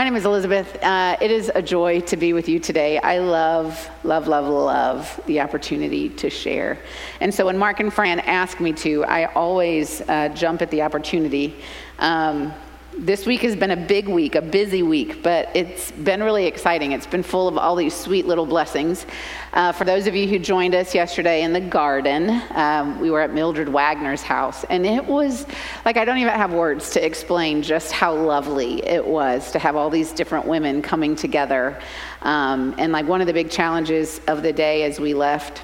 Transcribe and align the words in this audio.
My 0.00 0.04
name 0.04 0.16
is 0.16 0.24
Elizabeth. 0.24 0.82
Uh, 0.82 1.18
it 1.20 1.30
is 1.30 1.52
a 1.54 1.60
joy 1.60 2.00
to 2.00 2.16
be 2.16 2.32
with 2.32 2.48
you 2.48 2.58
today. 2.58 2.96
I 2.96 3.18
love, 3.18 3.90
love, 4.02 4.28
love, 4.28 4.46
love 4.46 5.20
the 5.26 5.40
opportunity 5.40 6.08
to 6.08 6.30
share. 6.30 6.78
And 7.20 7.34
so 7.34 7.44
when 7.44 7.58
Mark 7.58 7.80
and 7.80 7.92
Fran 7.92 8.20
ask 8.20 8.60
me 8.60 8.72
to, 8.72 9.04
I 9.04 9.26
always 9.34 10.00
uh, 10.08 10.30
jump 10.30 10.62
at 10.62 10.70
the 10.70 10.80
opportunity. 10.80 11.54
Um, 11.98 12.54
this 12.98 13.24
week 13.24 13.40
has 13.42 13.54
been 13.54 13.70
a 13.70 13.76
big 13.76 14.08
week, 14.08 14.34
a 14.34 14.42
busy 14.42 14.82
week, 14.82 15.22
but 15.22 15.48
it's 15.54 15.92
been 15.92 16.22
really 16.22 16.46
exciting. 16.46 16.92
It's 16.92 17.06
been 17.06 17.22
full 17.22 17.46
of 17.46 17.56
all 17.56 17.76
these 17.76 17.94
sweet 17.94 18.26
little 18.26 18.46
blessings. 18.46 19.06
Uh, 19.52 19.72
for 19.72 19.84
those 19.84 20.06
of 20.06 20.14
you 20.14 20.26
who 20.26 20.38
joined 20.38 20.74
us 20.74 20.94
yesterday 20.94 21.42
in 21.42 21.52
the 21.52 21.60
garden, 21.60 22.42
um, 22.50 23.00
we 23.00 23.10
were 23.10 23.20
at 23.20 23.32
Mildred 23.32 23.68
Wagner's 23.68 24.22
house, 24.22 24.64
and 24.64 24.84
it 24.84 25.04
was 25.04 25.46
like 25.84 25.96
I 25.96 26.04
don't 26.04 26.18
even 26.18 26.34
have 26.34 26.52
words 26.52 26.90
to 26.90 27.04
explain 27.04 27.62
just 27.62 27.92
how 27.92 28.14
lovely 28.14 28.84
it 28.86 29.06
was 29.06 29.52
to 29.52 29.58
have 29.58 29.76
all 29.76 29.88
these 29.88 30.12
different 30.12 30.46
women 30.46 30.82
coming 30.82 31.14
together. 31.14 31.78
Um, 32.22 32.74
and 32.76 32.92
like 32.92 33.06
one 33.06 33.20
of 33.20 33.26
the 33.26 33.32
big 33.32 33.50
challenges 33.50 34.20
of 34.26 34.42
the 34.42 34.52
day 34.52 34.82
as 34.82 34.98
we 34.98 35.14
left 35.14 35.62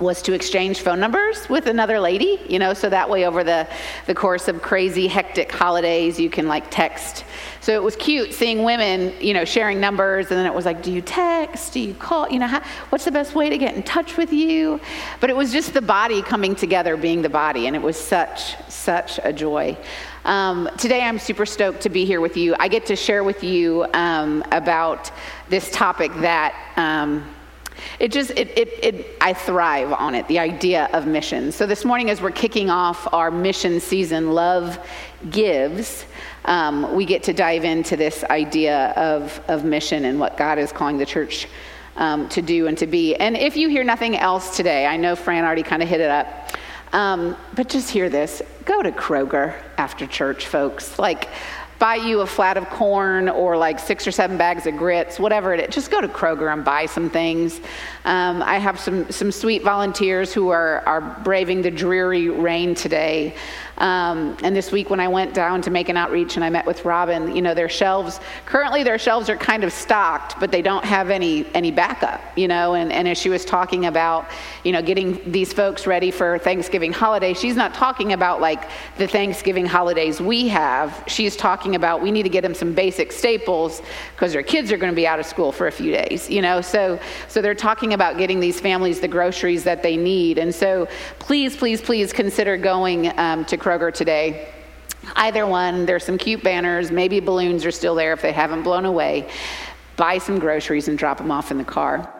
was 0.00 0.20
to 0.22 0.32
exchange 0.32 0.80
phone 0.80 0.98
numbers 0.98 1.48
with 1.48 1.66
another 1.66 2.00
lady, 2.00 2.40
you 2.48 2.58
know, 2.58 2.74
so 2.74 2.88
that 2.88 3.08
way 3.08 3.26
over 3.26 3.44
the, 3.44 3.66
the 4.06 4.14
course 4.14 4.48
of 4.48 4.60
crazy, 4.60 5.06
hectic 5.06 5.52
holidays, 5.52 6.18
you 6.18 6.28
can 6.28 6.48
like 6.48 6.68
text. 6.68 7.24
So 7.60 7.72
it 7.74 7.82
was 7.82 7.94
cute 7.94 8.34
seeing 8.34 8.64
women, 8.64 9.14
you 9.20 9.32
know, 9.32 9.44
sharing 9.44 9.78
numbers, 9.80 10.30
and 10.30 10.36
then 10.36 10.46
it 10.46 10.52
was 10.52 10.64
like, 10.64 10.82
do 10.82 10.92
you 10.92 11.00
text? 11.00 11.72
Do 11.72 11.80
you 11.80 11.94
call? 11.94 12.28
You 12.28 12.40
know, 12.40 12.48
how, 12.48 12.62
what's 12.88 13.04
the 13.04 13.12
best 13.12 13.36
way 13.36 13.48
to 13.48 13.56
get 13.56 13.76
in 13.76 13.84
touch 13.84 14.16
with 14.16 14.32
you? 14.32 14.80
But 15.20 15.30
it 15.30 15.36
was 15.36 15.52
just 15.52 15.72
the 15.72 15.82
body 15.82 16.22
coming 16.22 16.56
together, 16.56 16.96
being 16.96 17.22
the 17.22 17.28
body, 17.28 17.68
and 17.68 17.76
it 17.76 17.82
was 17.82 17.98
such, 17.98 18.56
such 18.68 19.20
a 19.22 19.32
joy. 19.32 19.76
Um, 20.24 20.68
today, 20.76 21.02
I'm 21.02 21.20
super 21.20 21.46
stoked 21.46 21.82
to 21.82 21.88
be 21.88 22.04
here 22.04 22.20
with 22.20 22.36
you. 22.36 22.56
I 22.58 22.66
get 22.66 22.84
to 22.86 22.96
share 22.96 23.22
with 23.22 23.44
you 23.44 23.86
um, 23.94 24.42
about 24.50 25.12
this 25.48 25.70
topic 25.70 26.12
that. 26.16 26.54
Um, 26.76 27.24
it 27.98 28.12
just, 28.12 28.30
it, 28.30 28.56
it, 28.56 28.68
it, 28.82 29.06
I 29.20 29.32
thrive 29.32 29.92
on 29.92 30.14
it, 30.14 30.26
the 30.28 30.38
idea 30.38 30.88
of 30.92 31.06
mission. 31.06 31.52
So 31.52 31.66
this 31.66 31.84
morning, 31.84 32.10
as 32.10 32.20
we're 32.20 32.30
kicking 32.30 32.70
off 32.70 33.12
our 33.12 33.30
mission 33.30 33.80
season, 33.80 34.32
Love 34.32 34.78
Gives, 35.30 36.06
um, 36.44 36.94
we 36.94 37.04
get 37.04 37.22
to 37.24 37.32
dive 37.32 37.64
into 37.64 37.96
this 37.96 38.24
idea 38.24 38.90
of, 38.90 39.40
of 39.48 39.64
mission 39.64 40.04
and 40.04 40.20
what 40.20 40.36
God 40.36 40.58
is 40.58 40.72
calling 40.72 40.98
the 40.98 41.06
church 41.06 41.48
um, 41.96 42.28
to 42.30 42.42
do 42.42 42.66
and 42.66 42.76
to 42.78 42.86
be. 42.86 43.14
And 43.16 43.36
if 43.36 43.56
you 43.56 43.68
hear 43.68 43.84
nothing 43.84 44.16
else 44.16 44.56
today, 44.56 44.86
I 44.86 44.96
know 44.96 45.16
Fran 45.16 45.44
already 45.44 45.62
kind 45.62 45.82
of 45.82 45.88
hit 45.88 46.00
it 46.00 46.10
up, 46.10 46.50
um, 46.92 47.36
but 47.54 47.68
just 47.68 47.90
hear 47.90 48.08
this 48.08 48.42
go 48.64 48.82
to 48.82 48.92
Kroger 48.92 49.54
after 49.76 50.06
church, 50.06 50.46
folks. 50.46 50.98
Like, 50.98 51.28
buy 51.84 51.96
you 51.96 52.22
a 52.22 52.26
flat 52.26 52.56
of 52.56 52.66
corn 52.70 53.28
or 53.28 53.58
like 53.58 53.78
six 53.78 54.06
or 54.06 54.10
seven 54.10 54.38
bags 54.38 54.66
of 54.66 54.74
grits, 54.74 55.20
whatever 55.20 55.52
it 55.52 55.60
is. 55.60 55.74
Just 55.74 55.90
go 55.90 56.00
to 56.00 56.08
Kroger 56.08 56.50
and 56.50 56.64
buy 56.64 56.86
some 56.86 57.10
things. 57.10 57.60
Um, 58.04 58.42
I 58.42 58.58
have 58.58 58.78
some, 58.78 59.10
some 59.10 59.32
sweet 59.32 59.62
volunteers 59.62 60.34
who 60.34 60.50
are, 60.50 60.82
are 60.86 61.00
braving 61.24 61.62
the 61.62 61.70
dreary 61.70 62.28
rain 62.28 62.74
today. 62.74 63.34
Um, 63.78 64.36
and 64.42 64.54
this 64.54 64.70
week, 64.70 64.88
when 64.90 65.00
I 65.00 65.08
went 65.08 65.34
down 65.34 65.60
to 65.62 65.70
Macon 65.70 65.96
Outreach 65.96 66.36
and 66.36 66.44
I 66.44 66.50
met 66.50 66.64
with 66.64 66.84
Robin, 66.84 67.34
you 67.34 67.42
know, 67.42 67.54
their 67.54 67.68
shelves, 67.68 68.20
currently 68.46 68.84
their 68.84 68.98
shelves 68.98 69.28
are 69.28 69.36
kind 69.36 69.64
of 69.64 69.72
stocked, 69.72 70.38
but 70.38 70.52
they 70.52 70.62
don't 70.62 70.84
have 70.84 71.10
any, 71.10 71.46
any 71.54 71.72
backup, 71.72 72.20
you 72.36 72.46
know. 72.46 72.74
And, 72.74 72.92
and 72.92 73.08
as 73.08 73.18
she 73.18 73.30
was 73.30 73.44
talking 73.44 73.86
about, 73.86 74.28
you 74.62 74.70
know, 74.70 74.80
getting 74.80 75.32
these 75.32 75.52
folks 75.52 75.86
ready 75.86 76.10
for 76.12 76.38
Thanksgiving 76.38 76.92
holiday, 76.92 77.34
she's 77.34 77.56
not 77.56 77.74
talking 77.74 78.12
about 78.12 78.40
like 78.40 78.68
the 78.96 79.08
Thanksgiving 79.08 79.66
holidays 79.66 80.20
we 80.20 80.46
have. 80.48 81.02
She's 81.08 81.34
talking 81.34 81.74
about 81.74 82.00
we 82.00 82.12
need 82.12 82.24
to 82.24 82.28
get 82.28 82.42
them 82.42 82.54
some 82.54 82.74
basic 82.74 83.10
staples 83.10 83.82
because 84.14 84.32
their 84.32 84.42
kids 84.42 84.70
are 84.70 84.76
going 84.76 84.92
to 84.92 84.96
be 84.96 85.06
out 85.06 85.18
of 85.18 85.26
school 85.26 85.50
for 85.50 85.66
a 85.66 85.72
few 85.72 85.90
days, 85.90 86.30
you 86.30 86.42
know. 86.42 86.60
So, 86.60 87.00
so 87.26 87.42
they're 87.42 87.54
talking 87.56 87.93
about 87.94 88.18
getting 88.18 88.40
these 88.40 88.60
families 88.60 89.00
the 89.00 89.08
groceries 89.08 89.64
that 89.64 89.82
they 89.82 89.96
need. 89.96 90.38
And 90.38 90.54
so 90.54 90.86
please, 91.18 91.56
please, 91.56 91.80
please 91.80 92.12
consider 92.12 92.56
going 92.56 93.18
um, 93.18 93.44
to 93.46 93.56
Kroger 93.56 93.92
today. 93.92 94.48
Either 95.16 95.46
one, 95.46 95.86
there's 95.86 96.04
some 96.04 96.18
cute 96.18 96.42
banners, 96.42 96.90
maybe 96.90 97.20
balloons 97.20 97.64
are 97.64 97.70
still 97.70 97.94
there 97.94 98.12
if 98.12 98.22
they 98.22 98.32
haven't 98.32 98.62
blown 98.62 98.84
away. 98.84 99.28
Buy 99.96 100.18
some 100.18 100.38
groceries 100.38 100.88
and 100.88 100.98
drop 100.98 101.18
them 101.18 101.30
off 101.30 101.50
in 101.50 101.58
the 101.58 101.64
car. 101.64 102.12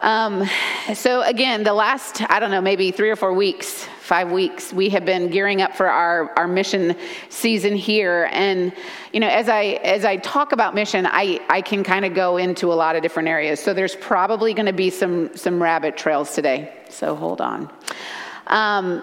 Um, 0.00 0.48
so, 0.94 1.22
again, 1.22 1.62
the 1.62 1.72
last, 1.72 2.22
I 2.30 2.38
don't 2.38 2.50
know, 2.50 2.60
maybe 2.60 2.90
three 2.90 3.10
or 3.10 3.16
four 3.16 3.32
weeks, 3.32 3.88
five 4.06 4.30
weeks, 4.30 4.72
we 4.72 4.88
have 4.90 5.04
been 5.04 5.28
gearing 5.28 5.60
up 5.60 5.74
for 5.74 5.88
our, 5.88 6.30
our 6.38 6.46
mission 6.46 6.96
season 7.28 7.74
here. 7.74 8.28
And, 8.32 8.72
you 9.12 9.18
know, 9.18 9.28
as 9.28 9.48
I, 9.48 9.80
as 9.82 10.04
I 10.04 10.16
talk 10.18 10.52
about 10.52 10.74
mission, 10.74 11.06
I, 11.06 11.40
I 11.50 11.60
can 11.60 11.82
kind 11.82 12.04
of 12.04 12.14
go 12.14 12.36
into 12.36 12.72
a 12.72 12.74
lot 12.74 12.94
of 12.94 13.02
different 13.02 13.28
areas. 13.28 13.58
So, 13.58 13.74
there's 13.74 13.96
probably 13.96 14.54
going 14.54 14.66
to 14.66 14.72
be 14.72 14.90
some, 14.90 15.36
some 15.36 15.60
rabbit 15.60 15.96
trails 15.96 16.34
today. 16.34 16.72
So, 16.88 17.16
hold 17.16 17.40
on. 17.40 17.68
Um, 18.46 19.02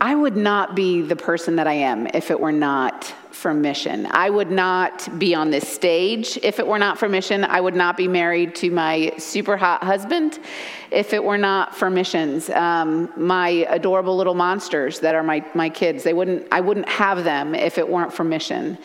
I 0.00 0.14
would 0.14 0.36
not 0.36 0.74
be 0.74 1.02
the 1.02 1.16
person 1.16 1.56
that 1.56 1.66
I 1.66 1.74
am 1.74 2.06
if 2.14 2.30
it 2.30 2.40
were 2.40 2.52
not 2.52 3.14
for 3.32 3.54
mission. 3.54 4.06
I 4.10 4.30
would 4.30 4.50
not 4.50 5.18
be 5.18 5.34
on 5.34 5.50
this 5.50 5.68
stage 5.68 6.38
if 6.42 6.58
it 6.58 6.66
were 6.66 6.78
not 6.78 6.98
for 6.98 7.08
mission. 7.08 7.44
I 7.44 7.60
would 7.60 7.74
not 7.74 7.96
be 7.96 8.08
married 8.08 8.54
to 8.56 8.70
my 8.70 9.12
super 9.18 9.56
hot 9.56 9.82
husband 9.82 10.38
if 10.90 11.12
it 11.12 11.22
were 11.22 11.38
not 11.38 11.74
for 11.74 11.90
missions. 11.90 12.50
Um, 12.50 13.12
my 13.16 13.66
adorable 13.68 14.16
little 14.16 14.34
monsters 14.34 15.00
that 15.00 15.14
are 15.14 15.22
my, 15.22 15.44
my 15.54 15.68
kids, 15.68 16.02
they 16.02 16.12
wouldn't, 16.12 16.46
I 16.50 16.60
wouldn't 16.60 16.88
have 16.88 17.24
them 17.24 17.54
if 17.54 17.78
it 17.78 17.88
weren't 17.88 18.12
for 18.12 18.24
mission. 18.24 18.78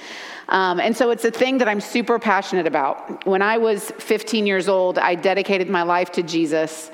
Um, 0.50 0.80
and 0.80 0.96
so 0.96 1.10
it's 1.10 1.26
a 1.26 1.32
thing 1.32 1.58
that 1.58 1.68
I'm 1.68 1.82
super 1.82 2.20
passionate 2.20 2.68
about. 2.68 3.26
When 3.26 3.42
I 3.42 3.58
was 3.58 3.92
15 3.98 4.46
years 4.46 4.68
old, 4.68 5.00
I 5.00 5.16
dedicated 5.16 5.70
my 5.70 5.82
life 5.82 6.12
to 6.14 6.24
Jesus 6.24 6.92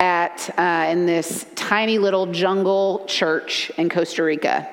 at 0.00 0.50
uh, 0.58 0.90
in 0.90 1.06
this 1.06 1.46
tiny 1.54 1.98
little 1.98 2.26
jungle 2.26 3.04
church 3.06 3.70
in 3.76 3.88
Costa 3.88 4.22
Rica. 4.22 4.68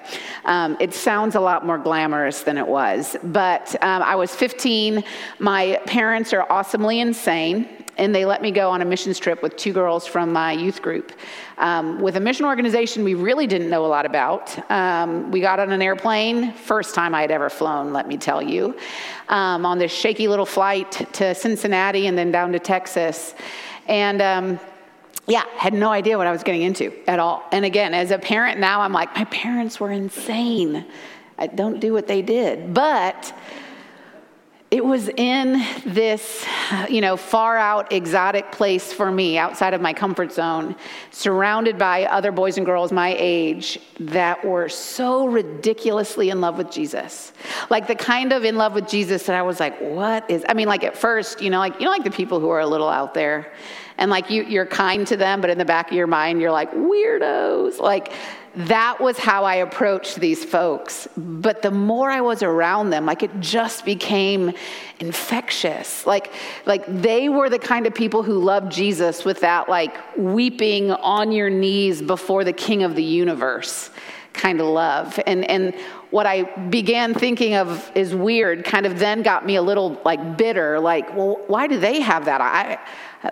Um, 0.45 0.77
it 0.79 0.93
sounds 0.93 1.35
a 1.35 1.39
lot 1.39 1.65
more 1.65 1.77
glamorous 1.77 2.43
than 2.43 2.57
it 2.57 2.67
was, 2.67 3.17
but 3.23 3.75
um, 3.81 4.03
I 4.03 4.15
was 4.15 4.35
15. 4.35 5.03
My 5.39 5.79
parents 5.85 6.33
are 6.33 6.49
awesomely 6.51 6.99
insane. 6.99 7.69
And 7.97 8.13
they 8.13 8.25
let 8.25 8.41
me 8.41 8.51
go 8.51 8.71
on 8.71 8.81
a 8.81 8.85
missions 8.85 9.19
trip 9.19 9.41
with 9.41 9.55
two 9.55 9.71
girls 9.71 10.05
from 10.05 10.33
my 10.33 10.51
youth 10.51 10.81
group. 10.81 11.13
Um, 11.57 12.01
with 12.01 12.17
a 12.17 12.19
mission 12.19 12.45
organization 12.45 13.05
we 13.05 13.13
really 13.13 13.47
didn't 13.47 13.69
know 13.69 13.85
a 13.85 13.87
lot 13.87 14.05
about. 14.05 14.69
Um, 14.69 15.31
we 15.31 15.39
got 15.39 15.61
on 15.61 15.71
an 15.71 15.81
airplane, 15.81 16.51
first 16.51 16.93
time 16.93 17.15
I 17.15 17.21
had 17.21 17.31
ever 17.31 17.49
flown, 17.49 17.93
let 17.93 18.05
me 18.05 18.17
tell 18.17 18.41
you, 18.41 18.75
um, 19.29 19.65
on 19.65 19.77
this 19.77 19.93
shaky 19.93 20.27
little 20.27 20.45
flight 20.45 21.07
to 21.13 21.33
Cincinnati 21.33 22.07
and 22.07 22.17
then 22.17 22.31
down 22.31 22.51
to 22.51 22.59
Texas. 22.59 23.33
And 23.87 24.21
um, 24.21 24.59
yeah, 25.27 25.43
had 25.55 25.73
no 25.73 25.89
idea 25.89 26.17
what 26.17 26.27
I 26.27 26.31
was 26.31 26.43
getting 26.43 26.61
into 26.61 26.93
at 27.09 27.19
all. 27.19 27.43
And 27.51 27.65
again, 27.65 27.93
as 27.93 28.11
a 28.11 28.19
parent 28.19 28.59
now, 28.59 28.81
I'm 28.81 28.93
like, 28.93 29.15
my 29.15 29.25
parents 29.25 29.79
were 29.79 29.91
insane. 29.91 30.85
I 31.37 31.47
don't 31.47 31.79
do 31.79 31.93
what 31.93 32.07
they 32.07 32.21
did. 32.21 32.73
But 32.73 33.33
it 34.71 34.83
was 34.83 35.09
in 35.09 35.63
this, 35.85 36.45
you 36.89 36.99
know, 36.99 37.17
far 37.17 37.57
out 37.57 37.93
exotic 37.93 38.51
place 38.51 38.91
for 38.91 39.09
me 39.09 39.37
outside 39.37 39.73
of 39.73 39.79
my 39.79 39.93
comfort 39.93 40.31
zone, 40.31 40.75
surrounded 41.11 41.77
by 41.77 42.05
other 42.05 42.31
boys 42.31 42.57
and 42.57 42.65
girls 42.65 42.91
my 42.91 43.15
age 43.17 43.79
that 43.99 44.43
were 44.43 44.67
so 44.67 45.27
ridiculously 45.27 46.29
in 46.29 46.41
love 46.41 46.57
with 46.57 46.71
Jesus. 46.71 47.31
Like 47.69 47.87
the 47.87 47.95
kind 47.95 48.33
of 48.33 48.43
in 48.43 48.57
love 48.57 48.73
with 48.73 48.87
Jesus 48.87 49.23
that 49.27 49.35
I 49.35 49.43
was 49.43 49.59
like, 49.59 49.79
what 49.79 50.29
is, 50.29 50.43
I 50.49 50.53
mean, 50.53 50.67
like 50.67 50.83
at 50.83 50.97
first, 50.97 51.41
you 51.41 51.49
know, 51.49 51.59
like, 51.59 51.75
you 51.79 51.85
know, 51.85 51.91
like 51.91 52.03
the 52.03 52.11
people 52.11 52.39
who 52.39 52.49
are 52.49 52.59
a 52.59 52.67
little 52.67 52.89
out 52.89 53.13
there 53.13 53.53
and 53.97 54.11
like 54.11 54.29
you, 54.29 54.43
you're 54.43 54.65
kind 54.65 55.05
to 55.07 55.17
them, 55.17 55.41
but 55.41 55.49
in 55.49 55.57
the 55.57 55.65
back 55.65 55.89
of 55.89 55.97
your 55.97 56.07
mind, 56.07 56.41
you're 56.41 56.51
like, 56.51 56.71
weirdos. 56.73 57.79
Like, 57.79 58.11
that 58.55 59.01
was 59.01 59.17
how 59.17 59.43
I 59.43 59.55
approached 59.55 60.15
these 60.19 60.43
folks. 60.43 61.07
But 61.17 61.61
the 61.61 61.71
more 61.71 62.09
I 62.09 62.21
was 62.21 62.41
around 62.41 62.89
them, 62.89 63.05
like 63.05 63.21
it 63.21 63.31
just 63.39 63.83
became 63.83 64.53
infectious. 64.99 66.05
Like, 66.05 66.31
like 66.65 66.85
they 66.87 67.27
were 67.27 67.49
the 67.49 67.59
kind 67.59 67.85
of 67.85 67.93
people 67.93 68.23
who 68.23 68.39
loved 68.39 68.71
Jesus 68.71 69.25
with 69.25 69.41
that 69.41 69.67
like 69.67 69.97
weeping 70.17 70.91
on 70.91 71.33
your 71.33 71.49
knees 71.49 72.01
before 72.01 72.45
the 72.45 72.53
king 72.53 72.83
of 72.83 72.95
the 72.95 73.03
universe 73.03 73.89
kind 74.35 74.59
of 74.59 74.67
love. 74.67 75.19
And 75.25 75.45
and 75.45 75.73
what 76.11 76.25
I 76.25 76.43
began 76.69 77.13
thinking 77.13 77.55
of 77.55 77.91
is 77.95 78.13
weird 78.13 78.63
kind 78.63 78.85
of 78.85 78.99
then 78.99 79.23
got 79.23 79.45
me 79.45 79.55
a 79.55 79.61
little 79.61 79.99
like 80.05 80.37
bitter, 80.37 80.79
like, 80.79 81.15
well, 81.15 81.41
why 81.47 81.67
do 81.67 81.79
they 81.79 81.99
have 82.01 82.25
that? 82.25 82.41
I 82.41 82.79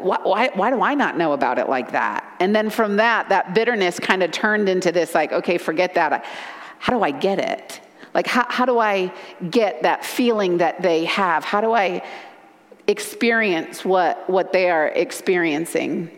why, 0.02 0.50
why, 0.54 0.70
do 0.70 0.82
I 0.82 0.96
not 0.96 1.18
know 1.18 1.34
about 1.34 1.60
it 1.60 1.70
like 1.70 1.92
that? 1.92 2.24
And 2.40 2.56
then 2.56 2.70
from 2.70 2.98
that, 2.98 3.30
that 3.30 3.54
bitterness 3.54 4.00
kind 4.00 4.24
of 4.24 4.32
turned 4.32 4.70
into 4.70 4.92
this 4.92 5.14
like, 5.14 5.32
okay, 5.32 5.58
forget 5.58 5.94
that. 5.96 6.26
How 6.80 6.94
do 6.94 7.04
I 7.04 7.12
get 7.12 7.40
it? 7.40 7.80
Like, 8.14 8.28
how, 8.28 8.46
how 8.50 8.66
do 8.66 8.80
I 8.80 9.14
get 9.50 9.84
that 9.84 10.06
feeling 10.06 10.58
that 10.58 10.82
they 10.82 11.06
have? 11.06 11.44
How 11.44 11.62
do 11.62 11.74
I 11.74 12.04
experience 12.88 13.84
what, 13.84 14.30
what 14.30 14.54
they 14.54 14.70
are 14.70 14.88
experiencing? 14.88 16.12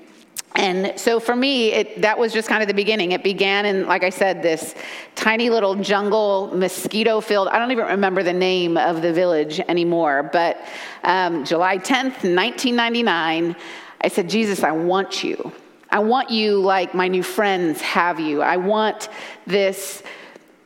And 0.56 0.98
so 0.98 1.20
for 1.20 1.36
me, 1.36 1.74
it, 1.74 2.02
that 2.02 2.18
was 2.18 2.32
just 2.32 2.48
kind 2.48 2.62
of 2.62 2.68
the 2.68 2.74
beginning. 2.74 3.12
It 3.12 3.24
began 3.24 3.66
in, 3.66 3.88
like 3.88 4.04
I 4.04 4.10
said, 4.10 4.42
this 4.42 4.74
tiny 5.14 5.50
little 5.50 5.76
jungle, 5.76 6.50
mosquito 6.54 7.20
filled, 7.20 7.50
I 7.50 7.60
don't 7.60 7.72
even 7.72 7.86
remember 7.86 8.24
the 8.24 8.34
name 8.34 8.78
of 8.78 9.02
the 9.02 9.12
village 9.12 9.60
anymore, 9.60 10.30
but 10.32 10.58
um, 11.04 11.44
July 11.44 11.78
10th, 11.78 12.24
1999, 12.24 13.56
I 14.02 14.08
said, 14.08 14.30
Jesus, 14.30 14.64
I 14.64 14.72
want 14.72 15.24
you. 15.24 15.52
I 15.90 16.00
want 16.00 16.30
you 16.30 16.60
like 16.60 16.94
my 16.94 17.08
new 17.08 17.24
friends 17.24 17.82
have 17.82 18.20
you. 18.20 18.42
I 18.42 18.58
want 18.58 19.10
this 19.46 20.04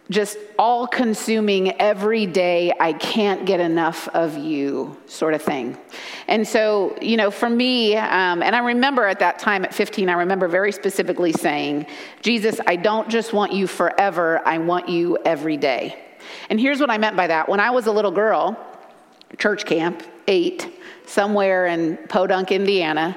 just 0.09 0.38
all 0.57 0.88
consuming 0.88 1.79
every 1.79 2.25
day, 2.25 2.73
I 2.79 2.94
can't 2.94 3.45
get 3.45 3.59
enough 3.59 4.07
of 4.09 4.38
you 4.38 4.97
sort 5.06 5.35
of 5.35 5.41
thing. 5.41 5.77
And 6.27 6.47
so, 6.47 6.97
you 7.00 7.15
know, 7.15 7.29
for 7.29 7.47
me, 7.47 7.95
um, 7.95 8.41
and 8.41 8.56
I 8.56 8.59
remember 8.59 9.06
at 9.06 9.19
that 9.19 9.38
time 9.38 9.63
at 9.65 9.73
15, 9.73 10.09
I 10.09 10.13
remember 10.13 10.47
very 10.47 10.71
specifically 10.71 11.31
saying, 11.31 11.85
Jesus, 12.21 12.59
I 12.65 12.75
don't 12.75 13.07
just 13.07 13.33
want 13.33 13.53
you 13.53 13.67
forever, 13.67 14.41
I 14.45 14.57
want 14.57 14.89
you 14.89 15.19
every 15.25 15.57
day. 15.57 16.03
And 16.50 16.59
here's 16.59 16.79
what 16.79 16.89
I 16.89 16.97
meant 16.97 17.15
by 17.15 17.27
that. 17.27 17.47
When 17.47 17.59
I 17.59 17.69
was 17.69 17.85
a 17.85 17.91
little 17.91 18.11
girl, 18.11 18.57
church 19.38 19.65
camp, 19.65 20.01
eight, 20.27 20.67
somewhere 21.06 21.67
in 21.67 21.97
Podunk, 22.07 22.51
Indiana, 22.51 23.15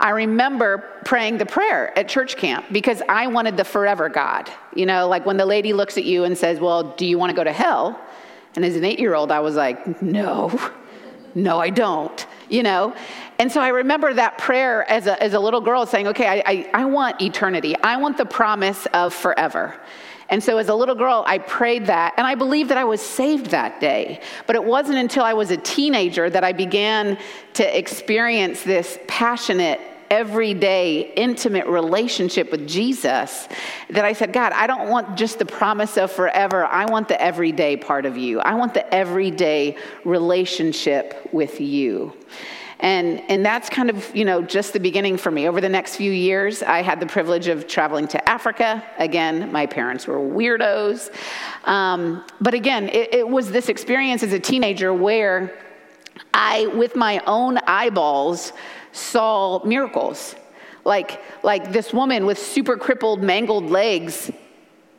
I 0.00 0.10
remember 0.10 0.78
praying 1.04 1.36
the 1.36 1.46
prayer 1.46 1.96
at 1.96 2.08
church 2.08 2.36
camp 2.36 2.64
because 2.72 3.02
I 3.06 3.26
wanted 3.26 3.58
the 3.58 3.64
forever 3.64 4.08
God. 4.08 4.50
You 4.74 4.86
know, 4.86 5.06
like 5.06 5.26
when 5.26 5.36
the 5.36 5.44
lady 5.44 5.74
looks 5.74 5.98
at 5.98 6.04
you 6.04 6.24
and 6.24 6.36
says, 6.36 6.58
Well, 6.58 6.94
do 6.96 7.04
you 7.04 7.18
want 7.18 7.30
to 7.30 7.36
go 7.36 7.44
to 7.44 7.52
hell? 7.52 8.00
And 8.56 8.64
as 8.64 8.76
an 8.76 8.84
eight 8.84 8.98
year 8.98 9.14
old, 9.14 9.30
I 9.30 9.40
was 9.40 9.56
like, 9.56 10.00
No, 10.00 10.58
no, 11.34 11.58
I 11.58 11.68
don't. 11.68 12.26
You 12.48 12.62
know? 12.62 12.96
And 13.38 13.52
so 13.52 13.60
I 13.60 13.68
remember 13.68 14.12
that 14.14 14.38
prayer 14.38 14.90
as 14.90 15.06
a, 15.06 15.22
as 15.22 15.34
a 15.34 15.40
little 15.40 15.60
girl 15.60 15.84
saying, 15.84 16.08
Okay, 16.08 16.26
I, 16.26 16.42
I, 16.46 16.70
I 16.72 16.84
want 16.86 17.20
eternity. 17.20 17.76
I 17.82 17.98
want 17.98 18.16
the 18.16 18.26
promise 18.26 18.86
of 18.94 19.12
forever. 19.12 19.78
And 20.30 20.42
so 20.42 20.58
as 20.58 20.68
a 20.68 20.74
little 20.74 20.94
girl, 20.94 21.24
I 21.26 21.38
prayed 21.38 21.86
that, 21.86 22.14
and 22.16 22.24
I 22.24 22.36
believed 22.36 22.70
that 22.70 22.78
I 22.78 22.84
was 22.84 23.00
saved 23.00 23.46
that 23.46 23.80
day. 23.80 24.20
But 24.46 24.54
it 24.54 24.62
wasn't 24.62 24.98
until 24.98 25.24
I 25.24 25.32
was 25.32 25.50
a 25.50 25.56
teenager 25.56 26.30
that 26.30 26.44
I 26.44 26.52
began 26.52 27.18
to 27.54 27.78
experience 27.78 28.62
this 28.62 28.96
passionate 29.08 29.80
everyday, 30.10 31.12
intimate 31.14 31.66
relationship 31.66 32.50
with 32.50 32.66
Jesus 32.66 33.48
that 33.90 34.04
I 34.04 34.12
said, 34.12 34.32
God, 34.32 34.52
I 34.52 34.66
don't 34.66 34.88
want 34.88 35.16
just 35.16 35.38
the 35.38 35.46
promise 35.46 35.96
of 35.96 36.10
forever. 36.10 36.66
I 36.66 36.86
want 36.86 37.08
the 37.08 37.20
everyday 37.20 37.76
part 37.76 38.04
of 38.04 38.16
you. 38.16 38.40
I 38.40 38.54
want 38.54 38.74
the 38.74 38.92
everyday 38.92 39.76
relationship 40.04 41.28
with 41.32 41.60
you. 41.60 42.12
And, 42.80 43.20
and 43.28 43.44
that's 43.44 43.68
kind 43.68 43.90
of, 43.90 44.16
you 44.16 44.24
know, 44.24 44.40
just 44.40 44.72
the 44.72 44.80
beginning 44.80 45.18
for 45.18 45.30
me. 45.30 45.46
Over 45.46 45.60
the 45.60 45.68
next 45.68 45.96
few 45.96 46.10
years, 46.10 46.62
I 46.62 46.80
had 46.80 46.98
the 46.98 47.06
privilege 47.06 47.46
of 47.46 47.68
traveling 47.68 48.08
to 48.08 48.28
Africa. 48.28 48.82
Again, 48.98 49.52
my 49.52 49.66
parents 49.66 50.06
were 50.06 50.18
weirdos. 50.18 51.14
Um, 51.64 52.24
but 52.40 52.54
again, 52.54 52.88
it, 52.88 53.14
it 53.14 53.28
was 53.28 53.50
this 53.50 53.68
experience 53.68 54.22
as 54.22 54.32
a 54.32 54.40
teenager 54.40 54.94
where 54.94 55.58
I, 56.32 56.68
with 56.68 56.96
my 56.96 57.22
own 57.26 57.58
eyeballs, 57.58 58.54
saw 58.92 59.64
miracles. 59.64 60.34
Like, 60.84 61.20
like 61.42 61.72
this 61.72 61.92
woman 61.92 62.26
with 62.26 62.38
super 62.38 62.76
crippled, 62.76 63.22
mangled 63.22 63.64
legs 63.64 64.30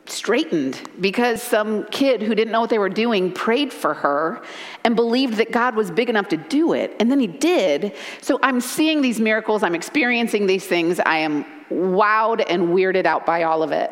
straightened 0.06 0.80
because 1.00 1.42
some 1.42 1.84
kid 1.84 2.22
who 2.22 2.34
didn't 2.34 2.52
know 2.52 2.60
what 2.60 2.70
they 2.70 2.78
were 2.78 2.88
doing 2.88 3.32
prayed 3.32 3.72
for 3.72 3.94
her 3.94 4.42
and 4.84 4.96
believed 4.96 5.34
that 5.34 5.52
God 5.52 5.76
was 5.76 5.90
big 5.90 6.10
enough 6.10 6.28
to 6.28 6.36
do 6.36 6.72
it. 6.72 6.94
And 6.98 7.10
then 7.10 7.20
he 7.20 7.26
did. 7.26 7.94
So 8.20 8.38
I'm 8.42 8.60
seeing 8.60 9.00
these 9.00 9.20
miracles, 9.20 9.62
I'm 9.62 9.74
experiencing 9.74 10.46
these 10.46 10.66
things. 10.66 11.00
I 11.00 11.18
am 11.18 11.44
wowed 11.70 12.44
and 12.48 12.68
weirded 12.68 13.06
out 13.06 13.24
by 13.24 13.44
all 13.44 13.62
of 13.62 13.72
it. 13.72 13.90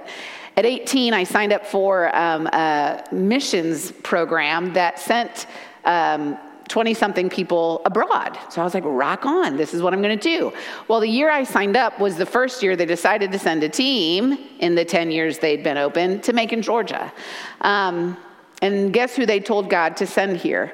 At 0.56 0.66
18, 0.66 1.14
I 1.14 1.24
signed 1.24 1.52
up 1.52 1.64
for 1.64 2.14
um, 2.14 2.46
a 2.48 3.04
missions 3.12 3.92
program 3.92 4.72
that 4.74 4.98
sent 4.98 5.46
um, 5.84 6.38
20 6.70 6.94
something 6.94 7.28
people 7.28 7.82
abroad. 7.84 8.38
So 8.48 8.60
I 8.60 8.64
was 8.64 8.74
like, 8.74 8.84
rock 8.86 9.26
on, 9.26 9.56
this 9.56 9.74
is 9.74 9.82
what 9.82 9.92
I'm 9.92 10.00
going 10.00 10.16
to 10.16 10.22
do. 10.22 10.52
Well, 10.86 11.00
the 11.00 11.08
year 11.08 11.28
I 11.28 11.42
signed 11.42 11.76
up 11.76 11.98
was 11.98 12.16
the 12.16 12.24
first 12.24 12.62
year 12.62 12.76
they 12.76 12.86
decided 12.86 13.32
to 13.32 13.40
send 13.40 13.64
a 13.64 13.68
team 13.68 14.38
in 14.60 14.76
the 14.76 14.84
10 14.84 15.10
years 15.10 15.40
they'd 15.40 15.64
been 15.64 15.76
open 15.76 16.20
to 16.20 16.32
Macon, 16.32 16.62
Georgia. 16.62 17.12
Um, 17.60 18.16
and 18.62 18.92
guess 18.92 19.16
who 19.16 19.26
they 19.26 19.40
told 19.40 19.68
God 19.68 19.96
to 19.96 20.06
send 20.06 20.36
here? 20.36 20.72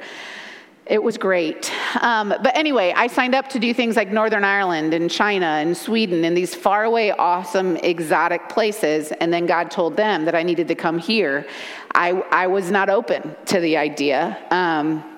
It 0.85 1.03
was 1.03 1.17
great. 1.17 1.73
Um, 2.03 2.29
but 2.29 2.55
anyway, 2.55 2.93
I 2.95 3.07
signed 3.07 3.35
up 3.35 3.49
to 3.49 3.59
do 3.59 3.73
things 3.73 3.97
like 3.97 4.13
Northern 4.13 4.45
Ireland 4.45 4.93
and 4.93 5.11
China 5.11 5.47
and 5.47 5.75
Sweden 5.75 6.25
and 6.25 6.37
these 6.37 6.55
faraway, 6.55 7.09
awesome, 7.09 7.77
exotic 7.79 8.51
places. 8.51 9.13
And 9.13 9.33
then 9.33 9.47
God 9.47 9.71
told 9.71 9.97
them 9.97 10.27
that 10.27 10.35
I 10.35 10.43
needed 10.43 10.69
to 10.69 10.75
come 10.75 10.99
here. 10.99 11.47
I, 11.95 12.11
I 12.31 12.49
was 12.49 12.71
not 12.71 12.91
open 12.91 13.35
to 13.47 13.61
the 13.61 13.79
idea. 13.79 14.39
Um, 14.51 15.16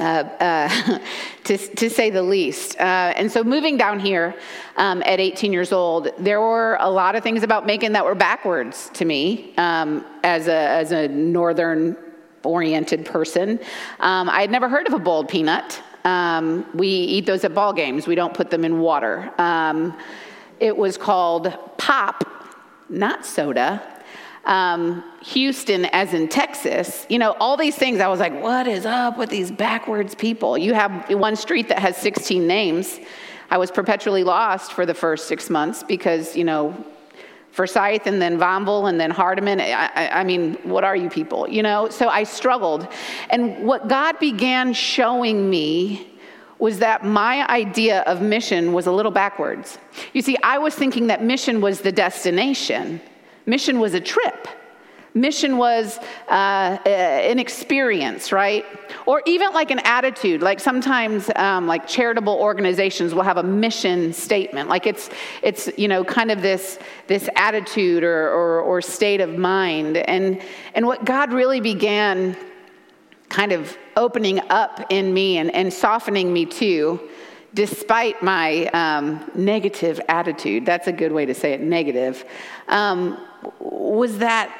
uh, 0.00 0.24
uh, 0.40 0.98
to, 1.44 1.58
to 1.58 1.90
say 1.90 2.10
the 2.10 2.22
least. 2.22 2.76
Uh, 2.80 3.12
and 3.16 3.30
so, 3.30 3.44
moving 3.44 3.76
down 3.76 4.00
here 4.00 4.34
um, 4.76 5.02
at 5.04 5.20
18 5.20 5.52
years 5.52 5.72
old, 5.72 6.08
there 6.18 6.40
were 6.40 6.76
a 6.80 6.90
lot 6.90 7.14
of 7.14 7.22
things 7.22 7.42
about 7.42 7.66
Macon 7.66 7.92
that 7.92 8.04
were 8.04 8.14
backwards 8.14 8.90
to 8.94 9.04
me 9.04 9.54
um, 9.56 10.04
as, 10.24 10.48
a, 10.48 10.54
as 10.54 10.92
a 10.92 11.08
northern 11.08 11.96
oriented 12.42 13.04
person. 13.04 13.60
Um, 14.00 14.28
I 14.30 14.40
had 14.40 14.50
never 14.50 14.68
heard 14.68 14.86
of 14.86 14.94
a 14.94 14.98
boiled 14.98 15.28
peanut. 15.28 15.82
Um, 16.04 16.66
we 16.74 16.88
eat 16.88 17.26
those 17.26 17.44
at 17.44 17.54
ball 17.54 17.74
games, 17.74 18.06
we 18.06 18.14
don't 18.14 18.32
put 18.32 18.50
them 18.50 18.64
in 18.64 18.80
water. 18.80 19.30
Um, 19.38 19.96
it 20.58 20.74
was 20.76 20.96
called 20.96 21.52
pop, 21.76 22.24
not 22.88 23.26
soda 23.26 23.99
um, 24.50 25.04
Houston 25.22 25.84
as 25.86 26.12
in 26.12 26.26
Texas, 26.28 27.06
you 27.08 27.20
know, 27.20 27.36
all 27.38 27.56
these 27.56 27.76
things. 27.76 28.00
I 28.00 28.08
was 28.08 28.18
like, 28.18 28.34
what 28.42 28.66
is 28.66 28.84
up 28.84 29.16
with 29.16 29.30
these 29.30 29.50
backwards 29.50 30.16
people? 30.16 30.58
You 30.58 30.74
have 30.74 31.08
one 31.10 31.36
street 31.36 31.68
that 31.68 31.78
has 31.78 31.96
16 31.96 32.46
names. 32.46 32.98
I 33.48 33.58
was 33.58 33.70
perpetually 33.70 34.24
lost 34.24 34.72
for 34.72 34.84
the 34.84 34.94
first 34.94 35.28
six 35.28 35.48
months 35.48 35.84
because, 35.84 36.36
you 36.36 36.42
know, 36.44 36.84
Forsyth 37.52 38.06
and 38.06 38.20
then 38.20 38.38
Vineville 38.38 38.86
and 38.86 39.00
then 39.00 39.12
Hardeman. 39.12 39.60
I, 39.60 39.86
I, 39.94 40.20
I, 40.20 40.24
mean, 40.24 40.54
what 40.64 40.82
are 40.82 40.96
you 40.96 41.08
people? 41.08 41.48
You 41.48 41.62
know, 41.62 41.88
so 41.88 42.08
I 42.08 42.24
struggled. 42.24 42.88
And 43.30 43.64
what 43.64 43.86
God 43.86 44.18
began 44.18 44.72
showing 44.72 45.48
me 45.48 46.08
was 46.58 46.80
that 46.80 47.04
my 47.04 47.46
idea 47.48 48.00
of 48.02 48.20
mission 48.20 48.72
was 48.72 48.86
a 48.86 48.92
little 48.92 49.12
backwards. 49.12 49.78
You 50.12 50.22
see, 50.22 50.36
I 50.42 50.58
was 50.58 50.74
thinking 50.74 51.06
that 51.06 51.22
mission 51.22 51.60
was 51.60 51.80
the 51.80 51.92
destination. 51.92 53.00
Mission 53.46 53.80
was 53.80 53.94
a 53.94 54.00
trip. 54.00 54.48
Mission 55.14 55.56
was 55.56 55.98
uh, 56.28 56.78
an 56.86 57.40
experience, 57.40 58.30
right? 58.30 58.64
Or 59.06 59.22
even 59.26 59.52
like 59.52 59.72
an 59.72 59.80
attitude. 59.80 60.40
Like 60.40 60.60
sometimes, 60.60 61.28
um, 61.34 61.66
like 61.66 61.88
charitable 61.88 62.34
organizations 62.34 63.12
will 63.12 63.24
have 63.24 63.36
a 63.36 63.42
mission 63.42 64.12
statement. 64.12 64.68
Like 64.68 64.86
it's, 64.86 65.10
it's 65.42 65.68
you 65.76 65.88
know, 65.88 66.04
kind 66.04 66.30
of 66.30 66.42
this 66.42 66.78
this 67.08 67.28
attitude 67.34 68.04
or, 68.04 68.28
or, 68.28 68.60
or 68.60 68.80
state 68.80 69.20
of 69.20 69.36
mind. 69.36 69.96
And 69.96 70.40
and 70.74 70.86
what 70.86 71.04
God 71.04 71.32
really 71.32 71.60
began, 71.60 72.36
kind 73.28 73.50
of 73.50 73.76
opening 73.96 74.40
up 74.48 74.86
in 74.90 75.12
me 75.12 75.38
and, 75.38 75.52
and 75.52 75.72
softening 75.72 76.32
me 76.32 76.46
too, 76.46 77.00
despite 77.52 78.22
my 78.22 78.66
um, 78.66 79.28
negative 79.34 80.00
attitude. 80.08 80.64
That's 80.64 80.86
a 80.86 80.92
good 80.92 81.10
way 81.10 81.26
to 81.26 81.34
say 81.34 81.52
it. 81.52 81.60
Negative. 81.60 82.24
Um, 82.68 83.18
was 83.58 84.18
that 84.18 84.56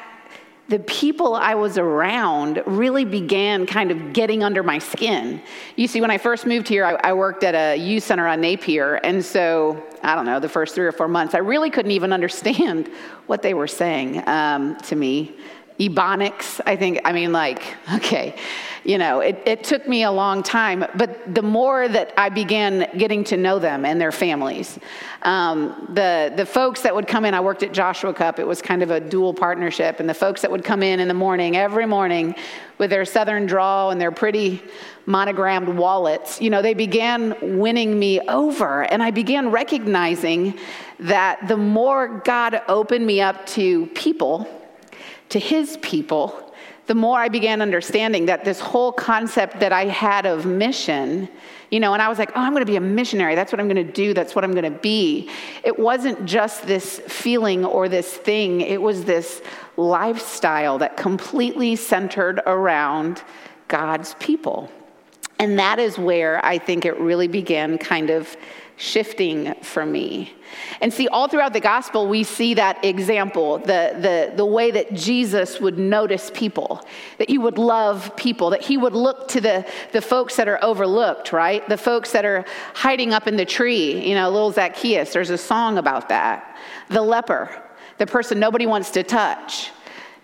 the 0.71 0.79
people 0.79 1.35
I 1.35 1.57
was 1.57 1.79
around 1.79 2.63
really 2.65 3.05
began 3.05 3.67
kind 3.67 3.91
of 3.91 4.13
getting 4.13 4.45
under 4.45 4.63
my 4.63 4.79
skin. 4.79 5.43
You 5.75 5.89
see, 5.89 6.01
when 6.01 6.13
I 6.13 6.19
first 6.19 6.47
moved 6.47 6.69
here, 6.69 6.85
I, 6.85 6.93
I, 7.03 7.13
worked 7.13 7.43
at 7.43 7.57
a 7.57 7.77
youth 7.77 8.05
center 8.05 8.29
on 8.29 8.41
Napier. 8.41 8.95
And 9.03 9.25
so, 9.25 9.83
I 10.05 10.15
don't 10.15 10.27
know, 10.27 10.39
the 10.39 10.49
first 10.49 10.77
three 10.77 10.87
or 10.87 10.93
four 10.93 11.09
months, 11.09 11.35
I 11.35 11.39
really 11.39 11.71
couldn't 11.71 11.91
even 11.91 12.13
understand 12.19 12.89
what 13.27 13.43
they 13.43 13.53
were 13.53 13.67
saying 13.67 14.23
um, 14.29 14.77
to 14.83 14.95
me. 14.95 15.37
Ebonics, 15.81 16.61
I 16.67 16.77
think, 16.77 17.01
I 17.05 17.13
mean, 17.13 17.33
like, 17.33 17.63
okay 17.95 18.37
you 18.85 18.97
know, 18.97 19.21
it, 19.21 19.43
it 19.45 19.63
took 19.63 19.87
me 19.87 20.05
a 20.05 20.11
long 20.11 20.43
time, 20.43 20.85
but 20.95 21.35
the 21.35 21.43
more 21.43 21.87
that 21.89 22.13
I 22.17 22.29
began 22.31 22.89
getting 22.97 23.25
to 23.25 23.37
know 23.37 23.59
them 23.59 23.85
and 23.85 24.01
their 24.01 24.13
families, 24.13 24.79
um, 25.23 25.91
the, 25.93 26.33
the 26.35 26.47
folks 26.47 26.81
that 26.83 26.95
would 26.95 27.07
come 27.07 27.25
in, 27.25 27.35
I 27.35 27.41
worked 27.41 27.63
at 27.63 27.73
Joshua 27.73 28.15
Cup, 28.15 28.39
it 28.39 28.47
was 28.47 28.63
kind 28.63 28.83
of 28.83 28.91
a 28.91 28.99
dual 28.99 29.35
partnership, 29.35 30.01
and 30.01 30.09
the 30.09 30.15
folks 30.15 30.41
that 30.43 30.51
would 30.51 30.65
come 30.65 30.83
in 30.83 30.99
in 30.99 31.09
the 31.09 31.15
morning, 31.15 31.57
every 31.57 31.87
morning, 31.87 32.35
with 32.79 32.89
their 32.89 33.05
southern 33.05 33.45
drawl 33.45 33.91
and 33.91 34.01
their 34.01 34.11
pretty 34.11 34.63
monogrammed 35.05 35.69
wallets, 35.69 36.41
you 36.41 36.49
know, 36.49 36.63
they 36.63 36.73
began 36.73 37.59
winning 37.59 37.99
me 37.99 38.21
over. 38.21 38.85
And 38.85 39.03
I 39.03 39.11
began 39.11 39.51
recognizing 39.51 40.59
that 41.01 41.47
the 41.49 41.57
more 41.57 42.23
God 42.25 42.63
opened 42.69 43.05
me 43.05 43.21
up 43.21 43.45
to 43.49 43.87
people, 43.89 44.60
to 45.31 45.39
his 45.39 45.79
people, 45.79 46.53
the 46.87 46.95
more 46.95 47.19
I 47.19 47.29
began 47.29 47.63
understanding 47.63 48.27
that 48.27 48.45
this 48.45 48.59
whole 48.59 48.93
concept 48.93 49.61
that 49.61 49.73
I 49.73 49.85
had 49.85 50.27
of 50.27 50.45
mission, 50.45 51.29
you 51.71 51.79
know, 51.79 51.93
and 51.93 52.03
I 52.03 52.09
was 52.09 52.19
like, 52.19 52.31
oh, 52.31 52.41
I'm 52.41 52.53
going 52.53 52.67
to 52.67 52.71
be 52.71 52.77
a 52.77 52.81
missionary. 52.81 53.37
That's 53.37 53.53
what 53.53 53.61
I'm 53.61 53.69
going 53.69 53.87
to 53.87 53.93
do. 53.93 54.13
That's 54.13 54.35
what 54.35 54.45
I'm 54.45 54.53
going 54.53 54.65
to 54.65 54.79
be. 54.81 55.31
It 55.63 55.79
wasn't 55.79 56.25
just 56.27 56.67
this 56.67 56.99
feeling 57.07 57.65
or 57.65 57.89
this 57.89 58.13
thing, 58.13 58.61
it 58.61 58.83
was 58.83 59.05
this 59.05 59.41
lifestyle 59.77 60.79
that 60.79 60.97
completely 60.97 61.77
centered 61.77 62.41
around 62.45 63.23
God's 63.69 64.15
people. 64.15 64.71
And 65.39 65.59
that 65.59 65.79
is 65.79 65.97
where 65.97 66.45
I 66.45 66.59
think 66.59 66.85
it 66.85 66.99
really 66.99 67.29
began 67.29 67.79
kind 67.79 68.11
of 68.11 68.37
shifting 68.81 69.55
for 69.63 69.85
me. 69.85 70.33
And 70.81 70.93
see, 70.93 71.07
all 71.07 71.29
throughout 71.29 71.53
the 71.53 71.61
gospel, 71.61 72.09
we 72.09 72.25
see 72.25 72.55
that 72.55 72.83
example 72.83 73.59
the, 73.59 73.95
the, 74.01 74.33
the 74.35 74.45
way 74.45 74.71
that 74.71 74.95
Jesus 74.95 75.61
would 75.61 75.79
notice 75.79 76.31
people, 76.33 76.83
that 77.19 77.29
he 77.29 77.37
would 77.37 77.59
love 77.59 78.17
people, 78.17 78.51
that 78.51 78.63
he 78.63 78.79
would 78.79 78.95
look 78.95 79.29
to 79.29 79.41
the, 79.41 79.67
the 79.93 80.01
folks 80.01 80.37
that 80.37 80.49
are 80.49 80.59
overlooked, 80.65 81.31
right? 81.33 81.69
The 81.69 81.77
folks 81.77 82.13
that 82.13 82.25
are 82.25 82.47
hiding 82.73 83.13
up 83.13 83.27
in 83.27 83.37
the 83.37 83.45
tree, 83.45 84.09
you 84.09 84.15
know, 84.15 84.31
little 84.31 84.51
Zacchaeus, 84.51 85.13
there's 85.13 85.31
a 85.31 85.39
song 85.39 85.77
about 85.77 86.09
that. 86.09 86.59
The 86.89 87.03
leper, 87.03 87.63
the 87.99 88.07
person 88.07 88.41
nobody 88.41 88.65
wants 88.65 88.91
to 88.93 89.03
touch 89.03 89.71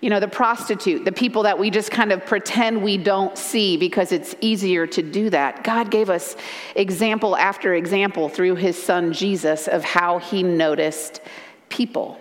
you 0.07 0.11
know, 0.11 0.21
the 0.21 0.29
prostitute, 0.29 1.05
the 1.05 1.11
people 1.11 1.43
that 1.43 1.59
we 1.59 1.69
just 1.69 1.91
kind 1.91 2.13
of 2.13 2.25
pretend 2.25 2.81
we 2.81 2.97
don't 2.97 3.37
see 3.37 3.77
because 3.77 4.13
it's 4.13 4.37
easier 4.41 4.87
to 4.87 5.03
do 5.03 5.29
that. 5.31 5.65
God 5.65 5.91
gave 5.91 6.11
us 6.11 6.37
example 6.77 7.37
after 7.37 7.75
example 7.75 8.29
through 8.29 8.55
his 8.55 8.81
son 8.81 9.13
Jesus 9.13 9.67
of 9.67 9.83
how 9.83 10.19
he 10.19 10.45
noticed 10.45 11.23
people. 11.71 12.21